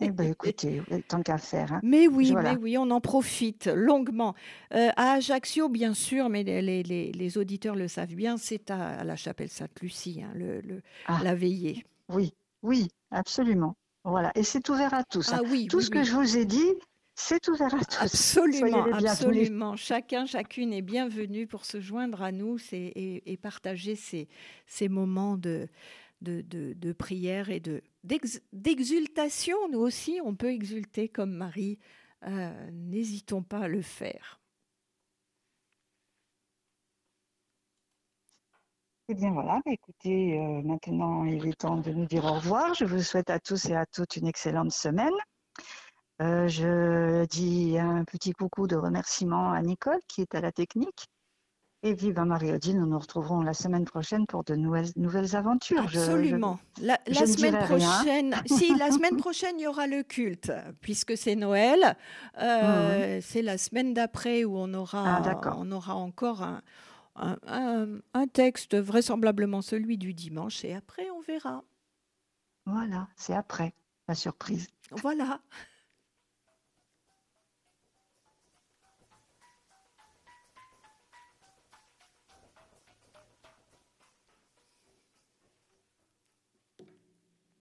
eh 0.00 0.10
bien, 0.10 0.26
écoutez, 0.30 0.82
tant 1.08 1.22
qu'à 1.22 1.38
faire. 1.38 1.72
Hein. 1.72 1.80
Mais 1.82 2.08
oui, 2.08 2.34
mais 2.34 2.56
oui, 2.56 2.76
on 2.76 2.90
en 2.90 3.00
profite 3.00 3.66
longuement. 3.74 4.34
Euh, 4.74 4.90
à 4.96 5.12
Ajaccio, 5.12 5.70
bien 5.70 5.94
sûr, 5.94 6.28
mais 6.28 6.42
les, 6.42 6.60
les, 6.82 6.82
les, 7.12 7.38
auditeurs 7.38 7.74
le 7.74 7.88
savent 7.88 8.14
bien, 8.14 8.36
c'est 8.36 8.70
à, 8.70 9.02
la 9.02 9.16
chapelle 9.16 9.48
Sainte-Lucie, 9.48 10.22
hein, 10.22 10.32
le, 10.34 10.60
le 10.60 10.82
ah. 11.06 11.20
la 11.24 11.34
veillée. 11.34 11.86
Oui, 12.10 12.34
oui, 12.62 12.88
absolument. 13.10 13.74
Voilà, 14.04 14.30
et 14.34 14.42
c'est 14.42 14.68
ouvert 14.68 14.92
à 14.92 15.04
tous. 15.04 15.32
Hein. 15.32 15.40
Ah, 15.40 15.48
oui, 15.50 15.68
Tout 15.68 15.80
ce 15.80 15.90
que 15.90 16.04
je 16.04 16.12
vous 16.12 16.36
ai 16.36 16.44
dit, 16.44 16.74
c'est 17.14 17.48
ouvert 17.48 17.74
à 17.74 17.82
tous. 17.82 17.98
Absolument, 17.98 18.84
absolument. 18.92 19.74
Chacun, 19.76 20.26
chacune 20.26 20.72
est 20.74 20.82
bienvenu 20.82 21.46
pour 21.46 21.64
se 21.64 21.80
joindre 21.80 22.22
à 22.22 22.30
nous 22.30 22.58
et, 22.72 23.22
et, 23.32 23.36
partager 23.38 23.96
ces, 23.96 24.28
ces 24.66 24.88
moments 24.88 25.38
de, 25.38 25.66
de, 26.26 26.92
prière 26.92 27.50
et 27.50 27.60
de 27.60 27.82
d'exultation. 28.52 29.56
Nous 29.70 29.80
aussi, 29.80 30.20
on 30.24 30.34
peut 30.34 30.52
exulter 30.52 31.08
comme 31.08 31.32
Marie. 31.32 31.78
Euh, 32.24 32.70
n'hésitons 32.72 33.42
pas 33.42 33.60
à 33.60 33.68
le 33.68 33.82
faire. 33.82 34.40
Eh 39.08 39.14
bien 39.14 39.30
voilà, 39.30 39.60
bah, 39.64 39.72
écoutez, 39.72 40.36
euh, 40.38 40.62
maintenant 40.62 41.24
il 41.24 41.46
est 41.46 41.58
temps 41.60 41.76
de 41.76 41.92
nous 41.92 42.06
dire 42.06 42.24
au 42.24 42.34
revoir. 42.34 42.74
Je 42.74 42.84
vous 42.84 43.02
souhaite 43.02 43.30
à 43.30 43.38
tous 43.38 43.66
et 43.66 43.76
à 43.76 43.86
toutes 43.86 44.16
une 44.16 44.26
excellente 44.26 44.72
semaine. 44.72 45.14
Euh, 46.22 46.48
je 46.48 47.24
dis 47.26 47.78
un 47.78 48.04
petit 48.04 48.32
coucou 48.32 48.66
de 48.66 48.74
remerciement 48.76 49.52
à 49.52 49.62
Nicole 49.62 50.00
qui 50.08 50.22
est 50.22 50.34
à 50.34 50.40
la 50.40 50.50
technique. 50.50 51.06
Et 51.86 51.94
vive 51.94 52.18
Marie-Odile, 52.18 52.80
nous 52.80 52.86
nous 52.86 52.98
retrouverons 52.98 53.42
la 53.42 53.54
semaine 53.54 53.84
prochaine 53.84 54.26
pour 54.26 54.42
de 54.42 54.56
nouvelles, 54.56 54.88
nouvelles 54.96 55.36
aventures. 55.36 55.82
Absolument. 55.82 56.58
la, 56.80 56.98
semaine 57.06 57.56
prochaine, 57.58 58.34
si 58.46 58.74
la 58.74 58.90
semaine 58.90 59.16
prochaine 59.16 59.54
il 59.60 59.62
y 59.62 59.66
aura 59.68 59.86
le 59.86 60.02
culte, 60.02 60.50
puisque 60.80 61.16
c'est 61.16 61.36
Noël. 61.36 61.96
Euh, 62.42 63.14
mhm. 63.14 63.22
C'est 63.22 63.42
la 63.42 63.56
semaine 63.56 63.94
d'après 63.94 64.44
où 64.44 64.58
on 64.58 64.74
aura, 64.74 65.22
ah, 65.24 65.54
on 65.58 65.70
aura 65.70 65.94
encore 65.94 66.42
un, 66.42 66.60
un, 67.14 67.86
un, 68.14 68.26
texte, 68.26 68.74
vraisemblablement 68.74 69.62
celui 69.62 69.96
du 69.96 70.12
dimanche, 70.12 70.64
et 70.64 70.74
après 70.74 71.08
on 71.10 71.20
verra. 71.20 71.62
Voilà, 72.64 73.06
c'est 73.14 73.34
après 73.34 73.74
la 74.08 74.16
surprise. 74.16 74.66
Voilà. 74.90 75.38